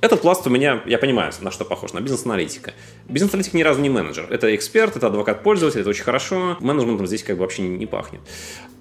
[0.04, 2.74] Этот пласт у меня, я понимаю, на что похож, на бизнес-аналитика.
[3.08, 4.26] Бизнес-аналитик ни разу не менеджер.
[4.28, 6.58] Это эксперт, это адвокат пользователя, это очень хорошо.
[6.60, 8.20] Менеджментом здесь как бы вообще не, не пахнет.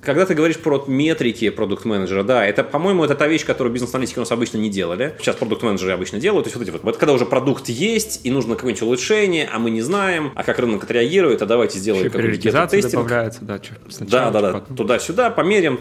[0.02, 4.22] Когда ты говоришь про метрики продукт-менеджера, да, это, по-моему, это та вещь, которую бизнес-аналитики у
[4.22, 5.16] нас обычно не делали.
[5.20, 6.44] Сейчас продукт-менеджеры обычно делают.
[6.44, 9.60] То есть вот эти вот, вот когда уже продукт есть, и нужно какое-нибудь улучшение, а
[9.60, 12.92] мы не знаем, а как рынок отреагирует, а давайте сделаем какой-нибудь тестинг.
[12.92, 15.80] добавляется, да, да, да, да, туда-сюда, померим,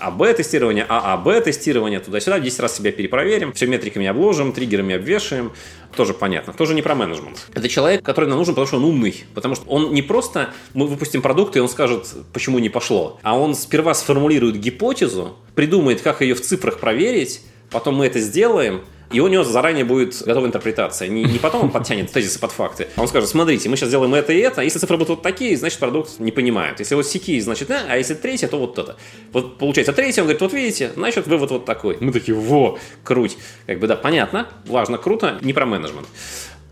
[0.00, 5.52] АБ-тестирование, ААБ-тестирование, туда-сюда, 10 раз себя перепроверим, все метриками обложим, триггерами обвешаем,
[5.96, 7.46] тоже понятно, тоже не про менеджмент.
[7.52, 10.86] Это человек, который нам нужен, потому что он умный, потому что он не просто, мы
[10.86, 16.22] выпустим продукт, и он скажет, почему не пошло, а он сперва сформулирует гипотезу, придумает, как
[16.22, 18.82] ее в цифрах проверить, потом мы это сделаем,
[19.12, 21.08] и у него заранее будет готова интерпретация.
[21.08, 24.14] Не, не потом он подтянет тезисы под факты, а он скажет, смотрите, мы сейчас сделаем
[24.14, 26.78] это и это, а если цифры будут вот такие, значит продукт не понимают.
[26.78, 28.96] Если вот сякие, значит да, а если третье, то вот это.
[29.32, 31.96] Вот получается третье, он говорит, вот видите, значит вывод вот такой.
[32.00, 33.36] Мы такие, во, круть.
[33.66, 36.06] Как бы да, понятно, важно, круто, не про менеджмент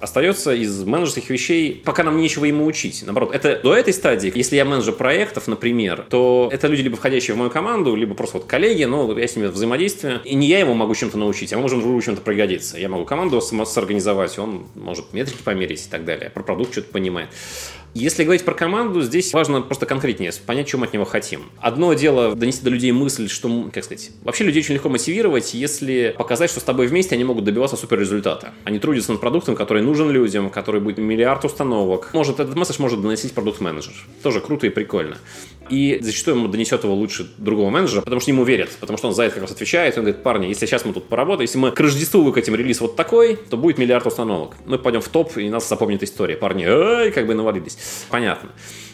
[0.00, 3.02] остается из менеджерских вещей, пока нам нечего ему учить.
[3.04, 7.34] Наоборот, это до этой стадии, если я менеджер проектов, например, то это люди либо входящие
[7.34, 10.60] в мою команду, либо просто вот коллеги, но я с ними взаимодействую, и не я
[10.60, 12.78] ему могу чем-то научить, а мы можем другу чем-то пригодиться.
[12.78, 17.28] Я могу команду сорганизовать, он может метрики померить и так далее, про продукт что-то понимает.
[17.94, 21.50] Если говорить про команду, здесь важно просто конкретнее понять, чем от него хотим.
[21.58, 26.14] Одно дело донести до людей мысль, что, как сказать, вообще людей очень легко мотивировать, если
[26.16, 28.52] показать, что с тобой вместе они могут добиваться супер результата.
[28.64, 32.10] Они трудятся над продуктом, который нужен людям, который будет миллиард установок.
[32.12, 33.94] Может, этот месседж может доносить продукт-менеджер.
[34.22, 35.18] Тоже круто и прикольно.
[35.70, 39.14] И зачастую ему донесет его лучше другого менеджера, потому что ему верят, потому что он
[39.14, 39.96] за это как раз отвечает.
[39.96, 42.80] И он говорит, парни, если сейчас мы тут поработаем, если мы к Рождеству выкатим релиз
[42.80, 44.56] вот такой, то будет миллиард установок.
[44.66, 46.36] Мы пойдем в топ, и нас запомнит история.
[46.36, 47.78] Парни, эй, как бы навалились.
[48.10, 48.50] Понятно.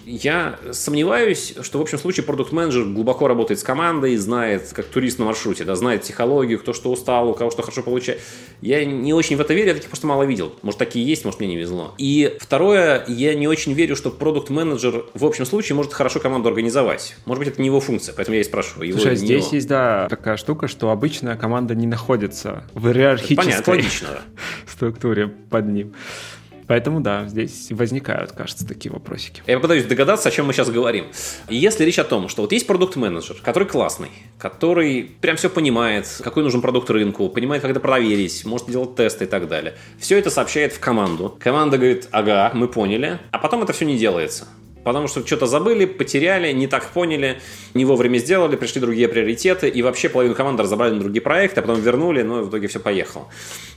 [0.06, 5.24] Я сомневаюсь, что в общем случае продукт-менеджер глубоко работает с командой, знает, как турист на
[5.24, 8.20] маршруте, да, знает психологию, кто что устал, у кого что хорошо получает.
[8.60, 10.52] Я не очень в это верю, я таких просто мало видел.
[10.62, 11.94] Может, такие есть, может, мне не везло.
[11.98, 17.16] И второе, я не очень верю, что продукт-менеджер в общем случае может хорошо команду организовать.
[17.24, 18.88] Может быть, это не его функция, поэтому я и спрашиваю.
[18.88, 19.54] Его, Слушай, здесь его.
[19.56, 23.84] есть, да, такая штука, что обычная команда не находится в иерархической
[24.66, 25.94] структуре под ним.
[26.66, 29.42] Поэтому да, здесь возникают, кажется, такие вопросики.
[29.46, 31.06] Я попытаюсь догадаться, о чем мы сейчас говорим.
[31.48, 36.42] Если речь о том, что вот есть продукт-менеджер, который классный, который прям все понимает, какой
[36.42, 39.74] нужен продукт рынку, понимает, как это проверить, может делать тесты и так далее.
[39.98, 41.36] Все это сообщает в команду.
[41.38, 44.46] Команда говорит, ага, мы поняли, а потом это все не делается
[44.84, 47.40] потому что что-то забыли, потеряли, не так поняли,
[47.74, 51.62] не вовремя сделали, пришли другие приоритеты, и вообще половину команды разобрали на другие проекты, а
[51.62, 53.28] потом вернули, но в итоге все поехало.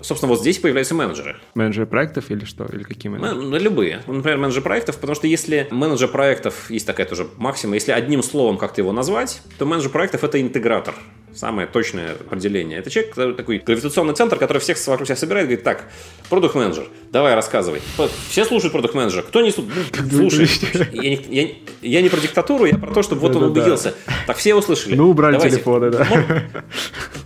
[0.02, 1.38] Собственно, вот здесь появляются менеджеры.
[1.56, 2.66] Менеджеры проектов или что?
[2.66, 3.42] Или какие менеджеры?
[3.42, 4.02] Ну, любые.
[4.08, 8.58] Например, менеджер проектов, потому что если менеджер проектов, есть такая тоже максима, если одним словом
[8.58, 10.94] как-то его назвать, то менеджер проектов это интегратор
[11.38, 12.80] самое точное определение.
[12.80, 15.90] Это человек, такой гравитационный центр, который всех вокруг себя собирает, говорит, так,
[16.30, 17.82] продукт менеджер давай рассказывай.
[18.30, 20.50] Все слушают продукт менеджера кто не слушает?
[20.94, 21.48] Я не, я,
[21.82, 23.94] я не про диктатуру, я про то, чтобы вот он убедился.
[24.26, 24.96] Так, все услышали.
[24.96, 25.56] Ну, убрали Давайте.
[25.56, 26.08] телефоны, да.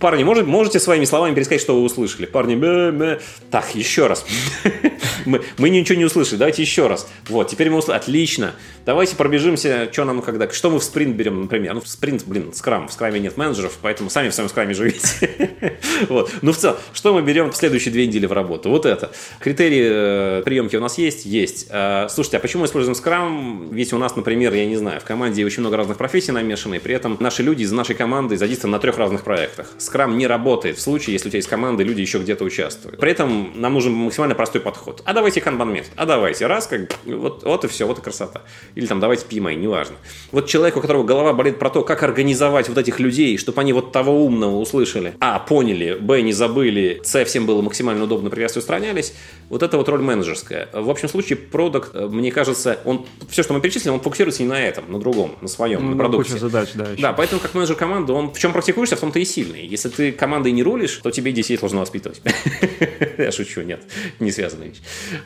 [0.00, 2.26] Парни, может, можете своими словами пересказать, что вы услышали?
[2.26, 3.18] Парни,
[3.50, 4.24] так, еще раз.
[5.26, 7.08] мы, мы ничего не услышали, давайте еще раз.
[7.28, 8.02] Вот, теперь мы услышали.
[8.02, 8.52] Отлично.
[8.84, 11.74] Давайте пробежимся, что нам когда, что мы в спринт берем, например.
[11.74, 15.50] Ну, в спринт, блин, скрам, в скраме нет менеджеров, поэтому сами в своем скраме живите.
[16.08, 16.30] вот.
[16.42, 18.70] Ну, в целом, что мы берем в следующие две недели в работу?
[18.70, 19.12] Вот это.
[19.40, 21.26] Критерии э, приемки у нас есть?
[21.26, 21.66] Есть.
[21.70, 23.68] Э, слушайте, а почему мы используем скрам?
[23.70, 26.94] Ведь у нас, например, я не знаю, в команде очень много разных профессий намешаны, при
[26.94, 29.68] этом наши люди из нашей команды задействованы на трех разных проектах.
[29.78, 32.98] Скрам не работает в случае, если у тебя есть команда, и люди еще где-то участвуют.
[32.98, 35.02] При этом нам нужен максимально простой подход.
[35.04, 35.92] А давайте канбан метод.
[35.96, 38.42] А давайте, раз, как вот, вот и все, вот и красота.
[38.74, 39.96] Или там давайте PMI, неважно.
[40.30, 43.72] Вот человек, у которого голова болит про то, как организовать вот этих людей, чтобы они
[43.72, 48.58] вот того умного услышали, а, поняли, б, не забыли, с, всем было максимально удобно, привязки
[48.58, 49.14] устранялись,
[49.48, 50.68] вот это вот роль менеджерская.
[50.72, 54.48] В общем случае, продукт, э, мне кажется, он, все, что мы перечислили, он фокусируется не
[54.48, 56.38] на этом, на другом, на своем, ну, на продукте.
[56.38, 56.84] задач, да.
[56.90, 57.02] Еще.
[57.02, 59.66] Да, поэтому как менеджер команды, он в чем практикуешься, в том-то и сильный.
[59.66, 62.22] Если ты командой не рулишь, то тебе детей сложно воспитывать.
[63.18, 63.82] Я шучу, нет,
[64.20, 64.80] не связанная вещь.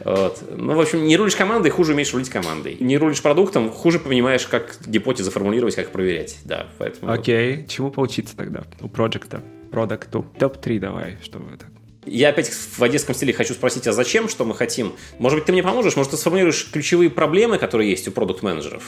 [0.04, 0.42] Вот.
[0.50, 2.76] Ну, в общем, не рулишь командой, хуже умеешь рулить командой.
[2.80, 6.38] Не рулишь продуктом, хуже понимаешь, как гипотезы формулировать, как проверять.
[6.44, 7.12] Да, поэтому...
[7.12, 8.45] Окей, чему поучиться тогда
[8.80, 10.26] у проекта, продукту?
[10.38, 11.68] Топ-3 давай, чтобы так
[12.06, 14.94] я опять в одесском стиле хочу спросить, а зачем, что мы хотим?
[15.18, 15.96] Может быть, ты мне поможешь?
[15.96, 18.84] Может, ты сформулируешь ключевые проблемы, которые есть у продукт-менеджеров?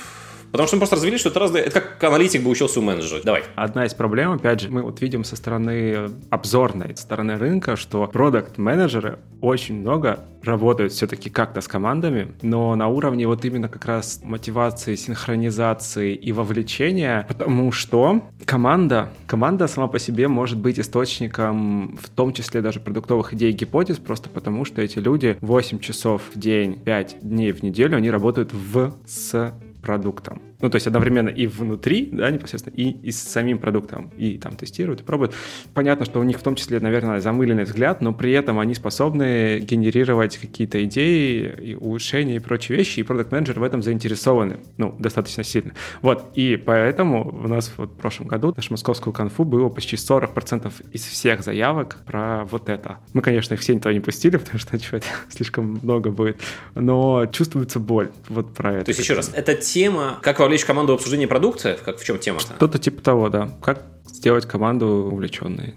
[0.50, 1.64] Потому что мы просто развели, что это разные...
[1.64, 3.20] Это как аналитик бы учился у менеджера.
[3.22, 3.44] Давай.
[3.54, 8.06] Одна из проблем, опять же, мы вот видим со стороны обзорной, со стороны рынка, что
[8.06, 14.20] продукт-менеджеры очень много работают все-таки как-то с командами, но на уровне вот именно как раз
[14.22, 22.08] мотивации, синхронизации и вовлечения, потому что команда, команда сама по себе может быть источником, в
[22.08, 26.38] том числе даже продуктовых идей и гипотез, просто потому что эти люди 8 часов в
[26.38, 29.52] день, 5 дней в неделю, они работают в с
[29.88, 30.47] продуктом.
[30.60, 34.10] Ну, то есть одновременно и внутри, да, непосредственно, и, и с самим продуктом.
[34.16, 35.34] И там тестируют, и пробуют.
[35.74, 39.60] Понятно, что у них в том числе, наверное, замыленный взгляд, но при этом они способны
[39.60, 44.94] генерировать какие-то идеи, и улучшения и прочие вещи, и продукт менеджер в этом заинтересованы, ну,
[44.98, 45.72] достаточно сильно.
[46.02, 50.72] Вот, и поэтому у нас вот в прошлом году нашу московскую конфу было почти 40%
[50.92, 52.98] из всех заявок про вот это.
[53.12, 56.40] Мы, конечно, их все никто не пустили, потому что что слишком много будет,
[56.74, 58.86] но чувствуется боль вот про это.
[58.86, 62.18] То есть, еще раз, эта тема, как вовлечь команду в обсуждение продукта, как в чем
[62.18, 62.54] тема-то?
[62.56, 63.50] Что-то типа того, да.
[63.62, 65.74] Как сделать команду увлеченной.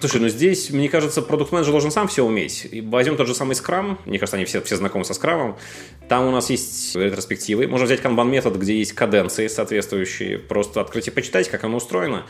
[0.00, 2.66] Слушай, ну здесь, мне кажется, продукт-менеджер должен сам все уметь.
[2.70, 3.98] И возьмем тот же самый Scrum.
[4.04, 5.56] Мне кажется, они все, все знакомы со Scrum.
[6.08, 7.66] Там у нас есть ретроспективы.
[7.66, 10.38] Можно взять Kanban метод, где есть каденции соответствующие.
[10.38, 12.26] Просто открыть и почитать, как оно устроено.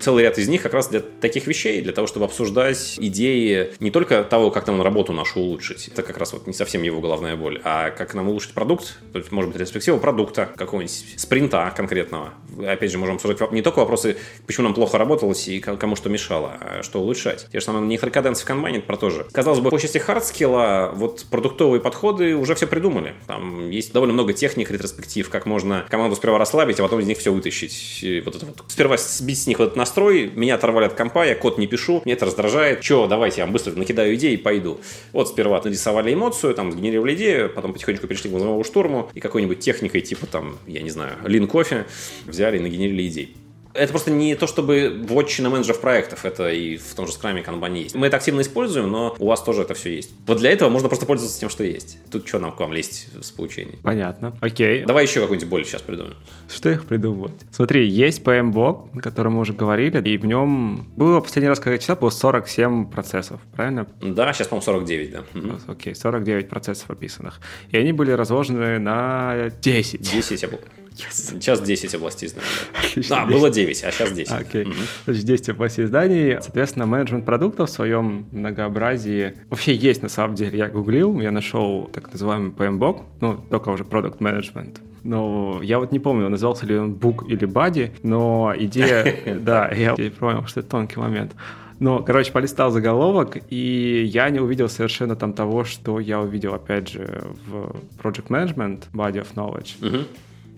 [0.00, 3.90] Целый ряд из них как раз для таких вещей, для того, чтобы обсуждать идеи не
[3.90, 5.88] только того, как нам работу нашу улучшить.
[5.88, 7.60] Это как раз вот не совсем его головная боль.
[7.64, 8.98] А как нам улучшить продукт.
[9.30, 12.34] Может быть, ретроспектива продукта какого-нибудь, спринта конкретного.
[12.66, 16.56] Опять же, можем обсуждать не только вопросы, почему нам плохо работалось и кому что мешало,
[16.60, 17.46] а что улучшать.
[17.52, 19.26] Те же самые нейтрокаденции в канбане про то же.
[19.32, 23.14] Казалось бы, по части hard skill а, вот продуктовые подходы уже все придумали.
[23.26, 27.18] Там есть довольно много техник, ретроспектив, как можно команду сперва расслабить, а потом из них
[27.18, 28.00] все вытащить.
[28.02, 28.64] И вот это вот.
[28.68, 32.00] Сперва сбить с них вот этот настрой, меня оторвали от компа, я код не пишу,
[32.04, 32.80] мне это раздражает.
[32.80, 34.80] Че, давайте я вам быстро накидаю идеи и пойду.
[35.12, 39.60] Вот сперва нарисовали эмоцию, там сгенерировали идею, потом потихонечку перешли к глазовому штурму и какой-нибудь
[39.60, 41.86] техникой типа там, я не знаю, лин кофе
[42.26, 43.36] взяли и нагенерили идей
[43.74, 47.82] это просто не то, чтобы вотчина менеджеров проектов, это и в том же скраме канбане
[47.82, 47.94] есть.
[47.94, 50.10] Мы это активно используем, но у вас тоже это все есть.
[50.26, 51.98] Вот для этого можно просто пользоваться тем, что есть.
[52.10, 53.78] Тут что нам к вам лезть с получением?
[53.82, 54.36] Понятно.
[54.40, 54.84] Окей.
[54.84, 56.16] Давай еще какую-нибудь боль сейчас придумаем.
[56.52, 57.34] Что их придумывать?
[57.52, 61.72] Смотри, есть PM-блок, о котором мы уже говорили, и в нем было последний раз, когда
[61.72, 63.86] я читал, было 47 процессов, правильно?
[64.00, 65.24] Да, сейчас, по-моему, 49, да.
[65.66, 67.40] Окей, 49 процессов описанных.
[67.70, 70.00] И они были разложены на 10.
[70.00, 70.58] 10 я был.
[70.98, 71.38] Yes.
[71.40, 73.08] Сейчас 10 областей знаний.
[73.08, 74.32] Да, а, было 9, а сейчас 10.
[74.32, 74.64] Окей.
[74.64, 74.68] Okay.
[74.68, 74.74] Угу.
[75.06, 76.38] Значит, 10 областей зданий.
[76.40, 80.58] Соответственно, менеджмент продуктов в своем многообразии вообще есть на самом деле.
[80.58, 84.80] Я гуглил, я нашел так называемый PMBOK, ну, только уже продукт менеджмент.
[85.04, 89.94] Но я вот не помню, назывался ли он Book или Body, но идея, да, я
[90.18, 91.32] понял, что это тонкий момент.
[91.78, 96.90] Но, короче, полистал заголовок, и я не увидел совершенно там того, что я увидел, опять
[96.90, 99.78] же, в Project Management, Body of Knowledge.
[99.80, 100.04] Uh-huh.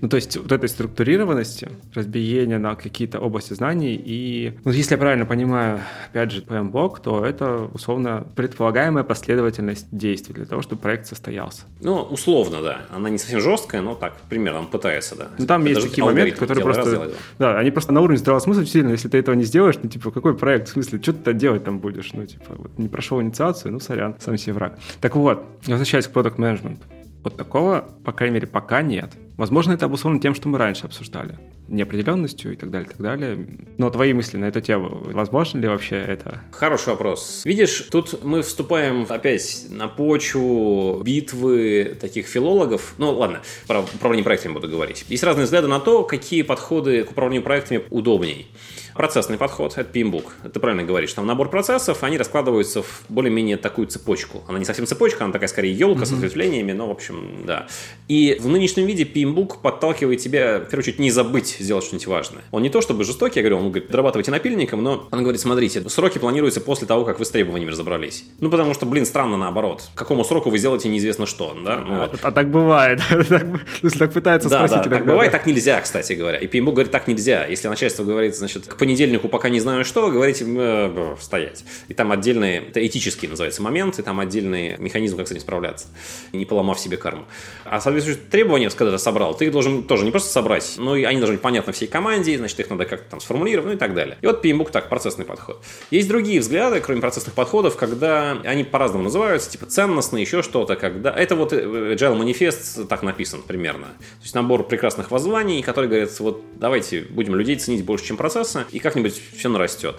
[0.00, 4.98] Ну, то есть вот этой структурированности, разбиения на какие-то области знаний и, ну, если я
[4.98, 5.80] правильно понимаю,
[6.10, 11.62] опять же, PMBOK, то это, условно, предполагаемая последовательность действий для того, чтобы проект состоялся.
[11.80, 12.82] Ну, условно, да.
[12.90, 15.28] Она не совсем жесткая, но так, примерно, пытается, да.
[15.38, 16.98] Ну, там это есть такие моменты, которые просто...
[16.98, 19.88] Раз, да, они просто на уровне здравого смысла сильно, если ты этого не сделаешь, ну,
[19.88, 22.12] типа, какой проект, в смысле, что ты делать там будешь?
[22.12, 24.78] Ну, типа, вот, не прошел инициацию, ну, сорян, сам себе враг.
[25.00, 26.86] Так вот, возвращаясь к продукт менеджменту.
[27.22, 29.12] Вот такого, по крайней мере, пока нет.
[29.36, 31.38] Возможно, это обусловлено тем, что мы раньше обсуждали.
[31.68, 33.46] Неопределенностью и так далее, и так далее.
[33.78, 36.40] Но твои мысли на эту тему, возможно ли вообще это?
[36.50, 37.42] Хороший вопрос.
[37.44, 42.94] Видишь, тут мы вступаем опять на почву битвы таких филологов.
[42.98, 45.04] Ну, ладно, про управление проектами буду говорить.
[45.08, 48.48] Есть разные взгляды на то, какие подходы к управлению проектами удобней.
[48.94, 50.50] Процессный подход– это PMBOK.
[50.52, 51.12] Ты правильно говоришь.
[51.12, 54.42] Там набор процессов, они раскладываются в более-менее такую цепочку.
[54.48, 56.06] Она не совсем цепочка, она такая скорее елка mm-hmm.
[56.06, 57.66] с ответвлениями, но, в общем, да.
[58.08, 62.42] И в нынешнем виде PMBOK подталкивает тебя, в первую очередь, не забыть сделать что-нибудь важное.
[62.50, 65.88] Он не то чтобы жестокий, я говорю, он говорит, дорабатывайте напильником, но он говорит, смотрите,
[65.88, 68.24] сроки планируются после того, как вы с требованиями разобрались.
[68.40, 69.88] Ну, потому что, блин, странно наоборот.
[69.94, 71.76] К какому сроку вы сделаете неизвестно что, да?
[71.76, 72.20] Ну, а, вот.
[72.22, 73.00] а так бывает.
[73.98, 74.90] так пытается да, спросить.
[74.90, 76.38] Да, так бывает, так нельзя, кстати говоря.
[76.38, 77.46] И PMBOK говорит, так нельзя.
[77.46, 81.64] Если начальство говорит, значит, к понедельнику пока не знаю что, говорите, э, стоять.
[81.88, 85.88] И там отдельные, это этические называется моменты, там отдельный механизм, как с этим справляться,
[86.32, 87.26] не поломав себе карму.
[87.64, 91.04] А соответствующие требования, когда ты собрал, ты их должен тоже не просто собрать, но и
[91.04, 93.94] они должны быть понятны всей команде, значит, их надо как-то там сформулировать, ну и так
[93.94, 94.16] далее.
[94.22, 95.62] И вот PMBOK так, процессный подход.
[95.90, 101.12] Есть другие взгляды, кроме процессных подходов, когда они по-разному называются, типа ценностные, еще что-то, когда...
[101.12, 103.88] Это вот э, Agile манифест так написан примерно.
[103.88, 108.64] То есть набор прекрасных воззваний, которые говорят, вот давайте будем людей ценить больше, чем процессы,
[108.72, 109.96] и как-нибудь все нарастет.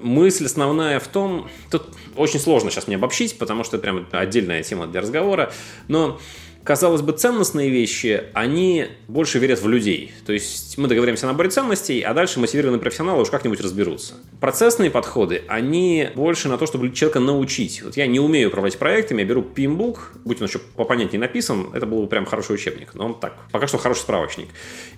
[0.00, 1.84] Мысль основная в том, тут
[2.16, 5.52] очень сложно сейчас мне обобщить, потому что это прям отдельная тема для разговора,
[5.88, 6.20] но
[6.64, 10.12] казалось бы, ценностные вещи, они больше верят в людей.
[10.26, 14.14] То есть мы договоримся на наборе ценностей, а дальше мотивированные профессионалы уж как-нибудь разберутся.
[14.40, 17.82] Процессные подходы, они больше на то, чтобы человека научить.
[17.82, 21.86] Вот я не умею управлять проектами, я беру PIMBOK, будь он еще попонятнее написан, это
[21.86, 24.48] был бы прям хороший учебник, но он так, пока что хороший справочник.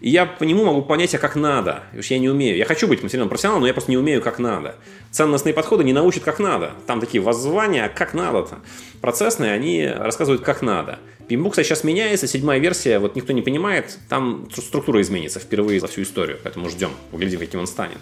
[0.01, 2.57] И я по нему могу понять, а как надо, что я не умею.
[2.57, 4.77] Я хочу быть материальным профессионалом, но я просто не умею, как надо.
[5.11, 6.73] Ценностные подходы не научат, как надо.
[6.87, 8.59] Там такие воззвания, как надо-то.
[9.01, 10.99] Процессные, они рассказывают, как надо.
[11.29, 15.87] Пимбук, кстати, сейчас меняется, седьмая версия, вот никто не понимает, там структура изменится впервые за
[15.87, 17.99] всю историю, поэтому ждем, поглядим, каким он станет.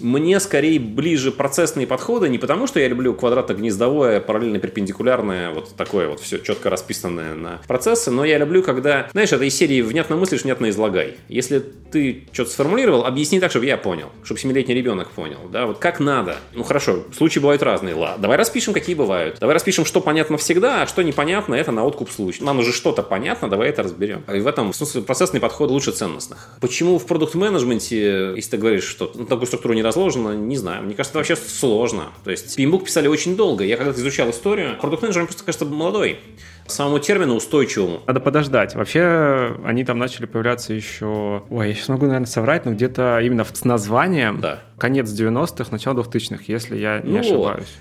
[0.00, 6.20] Мне скорее ближе процессные подходы, не потому что я люблю квадратно-гнездовое, параллельно-перпендикулярное, вот такое вот
[6.20, 10.42] все четко расписанное на процессы, но я люблю, когда, знаешь, это из серии «внятно мыслишь,
[10.42, 11.16] внятно излагай».
[11.28, 15.78] Если ты что-то сформулировал, объясни так, чтобы я понял, чтобы семилетний ребенок понял, да, вот
[15.78, 16.36] как надо.
[16.52, 19.38] Ну хорошо, случаи бывают разные, ладно, давай распишем, какие бывают.
[19.40, 22.44] Давай распишем, что понятно всегда, а что непонятно, это на откуп случай.
[22.44, 24.22] Нам уже что-то понятно, давай это разберем.
[24.32, 26.50] И в этом смысле процессный подход лучше ценностных.
[26.60, 30.84] Почему в продукт-менеджменте, если ты говоришь, что ну, такую структуру не разложено, не знаю.
[30.84, 32.06] Мне кажется, это вообще сложно.
[32.24, 33.64] То есть Пимбук писали очень долго.
[33.64, 36.18] Я когда-то изучал историю, продукт-менеджер, просто кажется, молодой
[36.66, 38.02] самому термину устойчивому.
[38.06, 38.74] Надо подождать.
[38.74, 41.44] Вообще, они там начали появляться еще...
[41.48, 44.62] Ой, я сейчас могу, наверное, соврать, но где-то именно с названием да.
[44.78, 47.74] конец 90-х, начало 2000-х, если я не ну, ошибаюсь.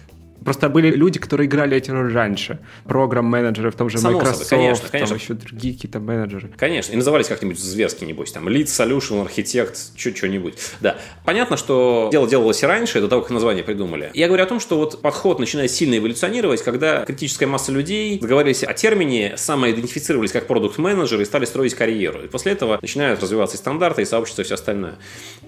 [0.45, 2.59] Просто были люди, которые играли эти роли раньше.
[2.85, 5.15] Программ-менеджеры в том же Само Microsoft, собой, конечно, конечно.
[5.15, 6.51] там еще другие какие-то менеджеры.
[6.55, 10.53] Конечно, и назывались как-нибудь зверски, небось, там, Lead Solution, Architect, что-нибудь.
[10.81, 10.97] Да.
[11.25, 14.11] Понятно, что дело делалось и раньше, до того, как название придумали.
[14.13, 18.63] Я говорю о том, что вот подход начинает сильно эволюционировать, когда критическая масса людей договорились
[18.63, 22.23] о термине, самоидентифицировались как продукт-менеджеры и стали строить карьеру.
[22.23, 24.95] И после этого начинают развиваться и стандарты, и сообщество, и все остальное.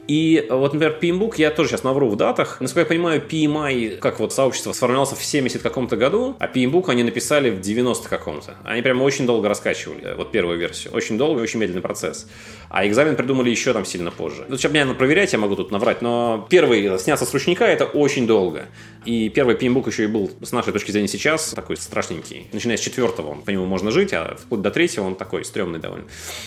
[0.08, 2.60] И вот, например, PMBOK, я тоже сейчас навру в датах.
[2.62, 7.04] Насколько я понимаю, PMI, как вот сообщество сформировался в 70 каком-то году, а PMBOK они
[7.04, 8.56] написали в 90 каком-то.
[8.64, 10.94] Они прямо очень долго раскачивали, вот первую версию.
[10.94, 12.28] Очень долго и очень медленный процесс.
[12.70, 14.46] А экзамен придумали еще там сильно позже.
[14.48, 18.28] Ну, сейчас меня проверять, я могу тут наврать, но первый сняться с ручника это очень
[18.28, 18.66] долго.
[19.04, 22.48] И первый PMBOK еще и был, с нашей точки зрения сейчас, такой страшненький.
[22.52, 26.06] Начиная с четвертого, по нему можно жить, а вплоть до третьего он такой стрёмный довольно.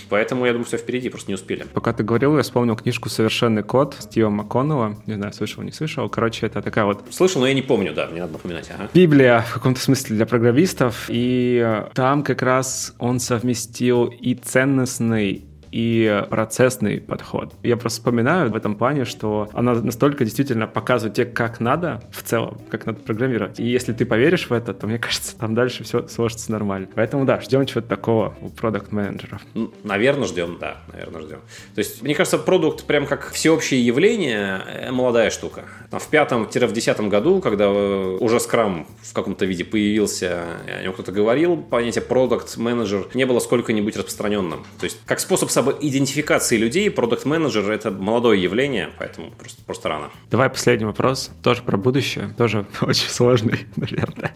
[0.09, 1.67] Поэтому, я думаю, все впереди, просто не успели.
[1.73, 4.97] Пока ты говорил, я вспомнил книжку «Совершенный код» Стива МакКоннелла.
[5.07, 6.09] Не знаю, слышал, не слышал.
[6.09, 7.03] Короче, это такая вот...
[7.11, 8.71] Слышал, но я не помню, да, мне надо напоминать.
[8.71, 8.89] Ага.
[8.95, 11.07] Библия в каком-то смысле для программистов.
[11.09, 17.53] И там как раз он совместил и ценностный, и процессный подход.
[17.63, 22.23] Я просто вспоминаю в этом плане, что она настолько действительно показывает тебе, как надо в
[22.23, 23.61] целом, как надо программировать.
[23.61, 26.89] И если ты поверишь в это, то, мне кажется, там дальше все сложится нормально.
[26.95, 29.43] Поэтому, да, ждем чего-то такого у продукт-менеджеров.
[29.85, 31.39] Наверное, ждем, да, наверное, ждем.
[31.75, 35.65] То есть, мне кажется, продукт прям как всеобщее явление, э, молодая штука.
[35.91, 41.13] В пятом-в десятом году, когда э, уже скрам в каком-то виде появился, о нем кто-то
[41.13, 44.65] говорил, понятие продукт-менеджер не было сколько-нибудь распространенным.
[44.79, 50.11] То есть, как способ об идентификации людей продукт-менеджер— это молодое явление, поэтому просто, просто рано.
[50.31, 54.35] Давай последний вопрос, тоже про будущее, тоже очень сложный, наверное.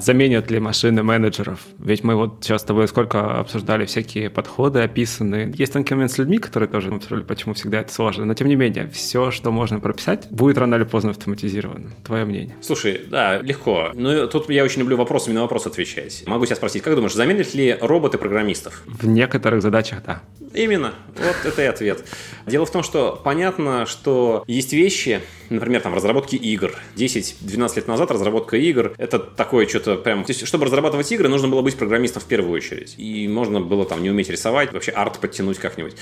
[0.00, 1.60] Заменят ли машины менеджеров?
[1.78, 5.52] Ведь мы вот сейчас с тобой сколько обсуждали всякие подходы описанные.
[5.56, 8.24] Есть тонкий момент с людьми, которые тоже обсуждали, почему всегда это сложно.
[8.24, 11.90] Но тем не менее, все, что можно прописать, будет рано или поздно автоматизировано.
[12.04, 12.56] Твое мнение?
[12.62, 13.90] Слушай, да, легко.
[13.94, 16.24] Но тут я очень люблю вопросами на вопрос отвечать.
[16.26, 18.82] Могу тебя спросить, как думаешь, заменят ли роботы программистов?
[18.86, 20.22] В некоторых задачах, да.
[20.54, 20.94] Именно.
[21.16, 22.04] Вот это и ответ.
[22.46, 26.72] Дело в том, что понятно, что есть вещи, например, там разработки игр.
[26.96, 30.24] 10-12 лет назад разработка игр— это такое что-то прям...
[30.24, 32.94] То есть, чтобы разрабатывать игры, нужно было быть программистом в первую очередь.
[32.98, 35.94] И можно было там не уметь рисовать, вообще арт подтянуть как-нибудь.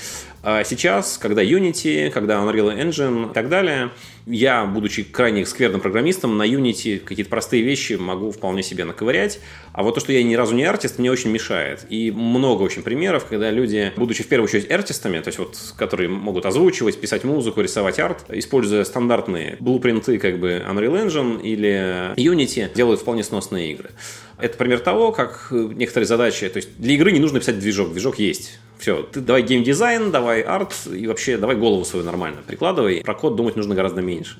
[0.43, 3.91] А сейчас, когда Unity, когда Unreal Engine и так далее,
[4.29, 9.39] я, будучи крайне скверным программистом, на Unity какие-то простые вещи могу вполне себе наковырять.
[9.73, 11.85] А вот то, что я ни разу не артист, мне очень мешает.
[11.89, 16.09] И много очень примеров, когда люди, будучи в первую очередь артистами, то есть вот, которые
[16.09, 22.73] могут озвучивать, писать музыку, рисовать арт, используя стандартные блупринты как бы Unreal Engine или Unity,
[22.73, 23.89] делают вполне сносные игры.
[24.37, 28.19] Это пример того, как некоторые задачи, то есть для игры не нужно писать движок, движок
[28.19, 28.59] есть.
[28.79, 33.01] Все, ты давай геймдизайн, давай арт и вообще давай голову свою нормально прикладывай.
[33.01, 34.37] Про код думать нужно гораздо меньше.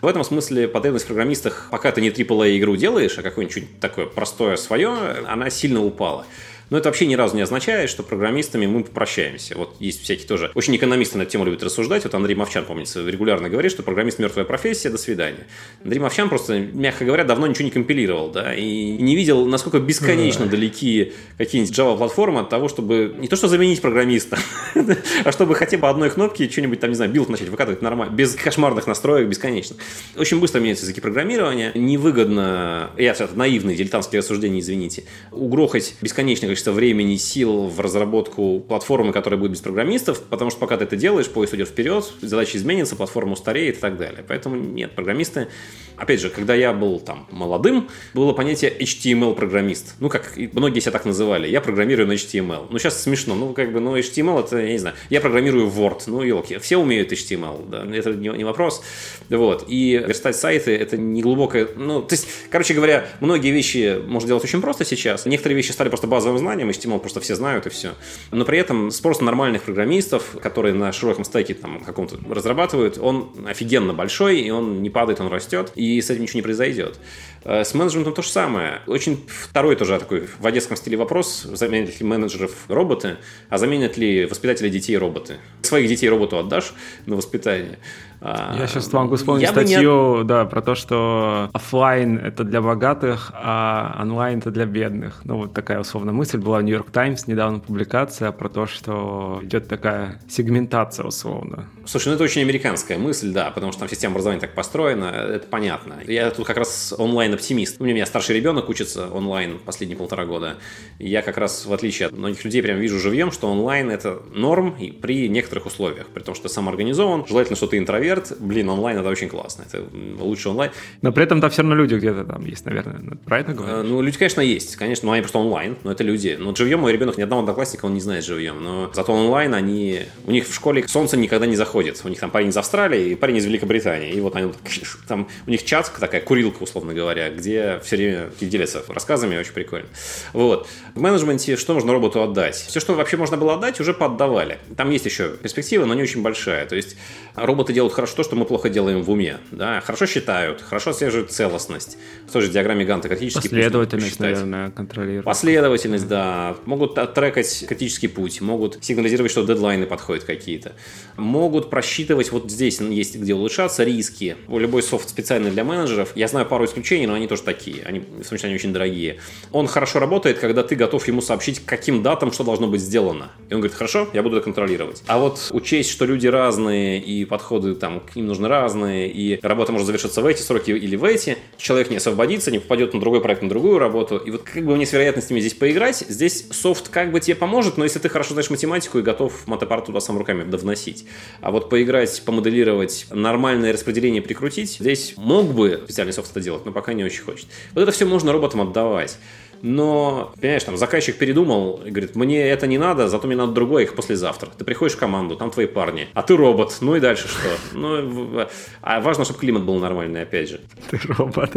[0.00, 4.06] В этом смысле потребность в программистах, пока ты не AAA игру делаешь, а какое-нибудь такое
[4.06, 4.88] простое свое,
[5.26, 6.26] она сильно упала.
[6.70, 9.56] Но это вообще ни разу не означает, что программистами мы попрощаемся.
[9.56, 10.50] Вот есть всякие тоже...
[10.54, 12.04] Очень экономисты на эту тему любят рассуждать.
[12.04, 15.46] Вот Андрей Мовчан, помнится, регулярно говорит, что программист мертвая профессия, до свидания.
[15.82, 20.46] Андрей Мовчан просто, мягко говоря, давно ничего не компилировал, да, и не видел, насколько бесконечно
[20.46, 24.38] далеки какие-нибудь Java-платформы от того, чтобы не то что заменить программиста,
[25.24, 28.34] а чтобы хотя бы одной кнопки что-нибудь там, не знаю, build начать выкатывать нормально, без
[28.34, 29.76] кошмарных настроек, бесконечно.
[30.16, 31.72] Очень быстро меняются языки программирования.
[31.74, 39.40] Невыгодно, я наивный, дилетантские рассуждения, извините, угрохать бесконечное количество времени, сил в разработку платформы, которая
[39.40, 43.32] будет без программистов, потому что пока ты это делаешь, поезд идет вперед, задача изменится, платформа
[43.32, 44.24] устареет и так далее.
[44.26, 45.48] Поэтому нет, программисты...
[45.96, 49.94] Опять же, когда я был там молодым, было понятие HTML-программист.
[50.00, 51.48] Ну, как многие себя так называли.
[51.48, 52.66] Я программирую на HTML.
[52.68, 53.36] Ну, сейчас смешно.
[53.36, 56.02] Ну, как бы, ну, HTML это, я не знаю, я программирую Word.
[56.08, 56.58] Ну, елки.
[56.58, 58.82] Все умеют HTML, да, это не, не вопрос.
[59.30, 59.66] Вот.
[59.68, 61.68] И верстать сайты это не глубокое...
[61.76, 65.26] Ну, то есть, короче говоря, многие вещи можно делать очень просто сейчас.
[65.26, 67.94] Некоторые вещи стали просто базовым знанием, HTML просто все знают и все.
[68.30, 73.32] Но при этом спрос на нормальных программистов, которые на широком стеке там каком-то разрабатывают, он
[73.46, 76.98] офигенно большой, и он не падает, он растет, и с этим ничего не произойдет.
[77.44, 78.82] Э, с менеджментом то же самое.
[78.86, 83.16] Очень второй тоже такой в одесском стиле вопрос, заменят ли менеджеров роботы,
[83.48, 85.36] а заменят ли воспитатели детей роботы.
[85.62, 86.74] Своих детей роботу отдашь
[87.06, 87.78] на воспитание,
[88.24, 90.24] Я сейчас могу вспомнить я статью, не...
[90.24, 95.20] да, про то, что офлайн это для богатых, а онлайн это для бедных.
[95.24, 99.68] Ну, вот такая условно мысль была в Нью-Йорк Таймс, недавно публикация про то, что идет
[99.68, 101.68] такая сегментация условно.
[101.84, 105.46] Слушай, ну это очень американская мысль, да, потому что там система образования так построена, это
[105.46, 105.96] понятно.
[106.06, 107.80] Я тут как раз онлайн-оптимист.
[107.80, 110.56] У меня старший ребенок учится онлайн последние полтора года.
[110.98, 114.76] Я как раз, в отличие от многих людей, прям вижу живьем, что онлайн это норм
[115.02, 116.06] при некоторых условиях.
[116.06, 119.84] При том, что самоорганизован, желательно, что ты интроверт, интроверт, блин, онлайн это очень классно, это
[120.18, 120.70] лучше онлайн.
[121.02, 123.88] Но при этом там все равно люди где-то там есть, наверное, ну, про это говоришь?
[123.88, 126.36] Ну, люди, конечно, есть, конечно, но они просто онлайн, но это люди.
[126.38, 130.02] Но живьем мой ребенок ни одного одноклассника, он не знает живьем, но зато онлайн они,
[130.26, 133.14] у них в школе солнце никогда не заходит, у них там парень из Австралии и
[133.14, 134.52] парень из Великобритании, и вот они
[135.08, 139.86] там, у них чат такая, курилка, условно говоря, где все время делятся рассказами, очень прикольно.
[140.32, 140.68] Вот.
[140.94, 142.56] В менеджменте что можно роботу отдать?
[142.56, 144.58] Все, что вообще можно было отдать, уже поддавали.
[144.76, 146.66] Там есть еще перспектива, но не очень большая.
[146.66, 146.96] То есть
[147.34, 149.38] роботы делают хорошо то, что мы плохо делаем в уме.
[149.50, 149.80] Да?
[149.80, 151.96] Хорошо считают, хорошо отслеживают целостность.
[152.26, 155.24] В той же диаграмме Ганта критический Последовательность, наверное, контролируют.
[155.24, 156.56] Последовательность, да.
[156.64, 160.72] Могут трекать критический путь, могут сигнализировать, что дедлайны подходят какие-то.
[161.16, 164.36] Могут просчитывать, вот здесь есть где улучшаться, риски.
[164.48, 166.12] Любой софт специальный для менеджеров.
[166.14, 167.82] Я знаю пару исключений, но они тоже такие.
[167.84, 169.20] Они, в смысле, они очень дорогие.
[169.52, 173.30] Он хорошо работает, когда ты готов ему сообщить, каким датам что должно быть сделано.
[173.48, 175.02] И он говорит, хорошо, я буду это контролировать.
[175.06, 179.72] А вот учесть, что люди разные и подходы там к ним нужны разные, и работа
[179.72, 183.20] может завершиться в эти сроки или в эти, человек не освободится, не попадет на другой
[183.20, 184.16] проект, на другую работу.
[184.16, 187.76] И вот как бы мне с вероятностями здесь поиграть, здесь софт как бы тебе поможет,
[187.76, 191.06] но если ты хорошо знаешь математику и готов матапарт туда сам руками довносить.
[191.40, 196.72] А вот поиграть, помоделировать, нормальное распределение прикрутить, здесь мог бы специальный софт это делать, но
[196.72, 197.46] пока не очень хочет.
[197.74, 199.18] Вот это все можно роботам отдавать
[199.66, 203.84] но, понимаешь, там заказчик передумал и говорит, мне это не надо, зато мне надо другое
[203.84, 204.50] их послезавтра.
[204.50, 207.48] Ты приходишь в команду, там твои парни, а ты робот, ну и дальше что?
[207.72, 208.46] Ну,
[208.82, 210.60] а важно, чтобы климат был нормальный, опять же.
[210.90, 211.52] Ты робот.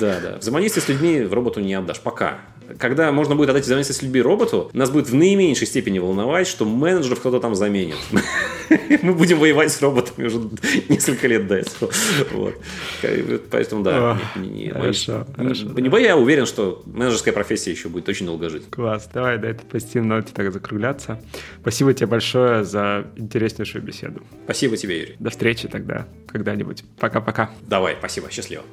[0.00, 0.38] Да, да.
[0.38, 2.00] Взаимодействие с людьми в роботу не отдашь.
[2.00, 2.40] Пока
[2.78, 7.20] когда можно будет отдать с людьми роботу, нас будет в наименьшей степени волновать, что менеджеров
[7.20, 7.96] кто-то там заменит.
[9.02, 10.40] Мы будем воевать с роботами уже
[10.88, 11.90] несколько лет до этого.
[12.32, 12.54] Вот.
[13.50, 14.18] Поэтому, да.
[14.72, 15.26] Хорошо.
[15.76, 18.64] Не боюсь, я уверен, что менеджерская профессия еще будет очень долго жить.
[18.70, 19.08] Класс.
[19.12, 21.20] Давай, да, это позитивно ноте так закругляться.
[21.60, 24.22] Спасибо тебе большое за интереснейшую беседу.
[24.44, 25.16] Спасибо тебе, Юрий.
[25.18, 26.84] До встречи тогда когда-нибудь.
[26.98, 27.50] Пока-пока.
[27.62, 28.30] Давай, спасибо.
[28.30, 28.64] Счастливо.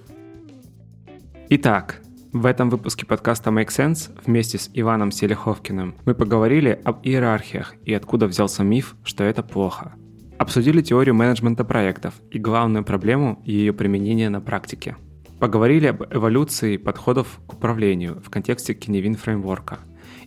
[1.50, 2.02] Итак,
[2.36, 7.94] в этом выпуске подкаста Make Sense вместе с Иваном Селиховкиным мы поговорили об иерархиях и
[7.94, 9.94] откуда взялся миф, что это плохо.
[10.38, 14.98] Обсудили теорию менеджмента проектов и главную проблему ее применения на практике.
[15.40, 19.80] Поговорили об эволюции подходов к управлению в контексте Киневин фреймворка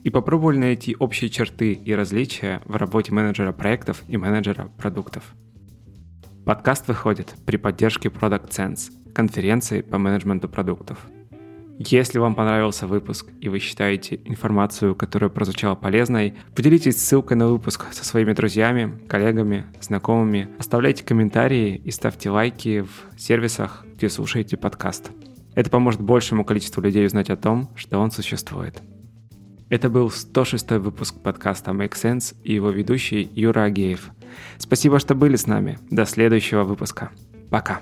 [0.02, 5.34] и попробовали найти общие черты и различия в работе менеджера проектов и менеджера продуктов.
[6.46, 11.06] Подкаст выходит при поддержке Product Sense, конференции по менеджменту продуктов–
[11.78, 17.86] если вам понравился выпуск и вы считаете информацию, которая прозвучала полезной, поделитесь ссылкой на выпуск
[17.92, 25.12] со своими друзьями, коллегами, знакомыми, оставляйте комментарии и ставьте лайки в сервисах, где слушаете подкаст.
[25.54, 28.82] Это поможет большему количеству людей узнать о том, что он существует.
[29.70, 34.10] Это был 106 выпуск подкаста Make Sense и его ведущий Юра Агеев.
[34.56, 35.78] Спасибо, что были с нами.
[35.90, 37.10] До следующего выпуска.
[37.50, 37.80] Пока.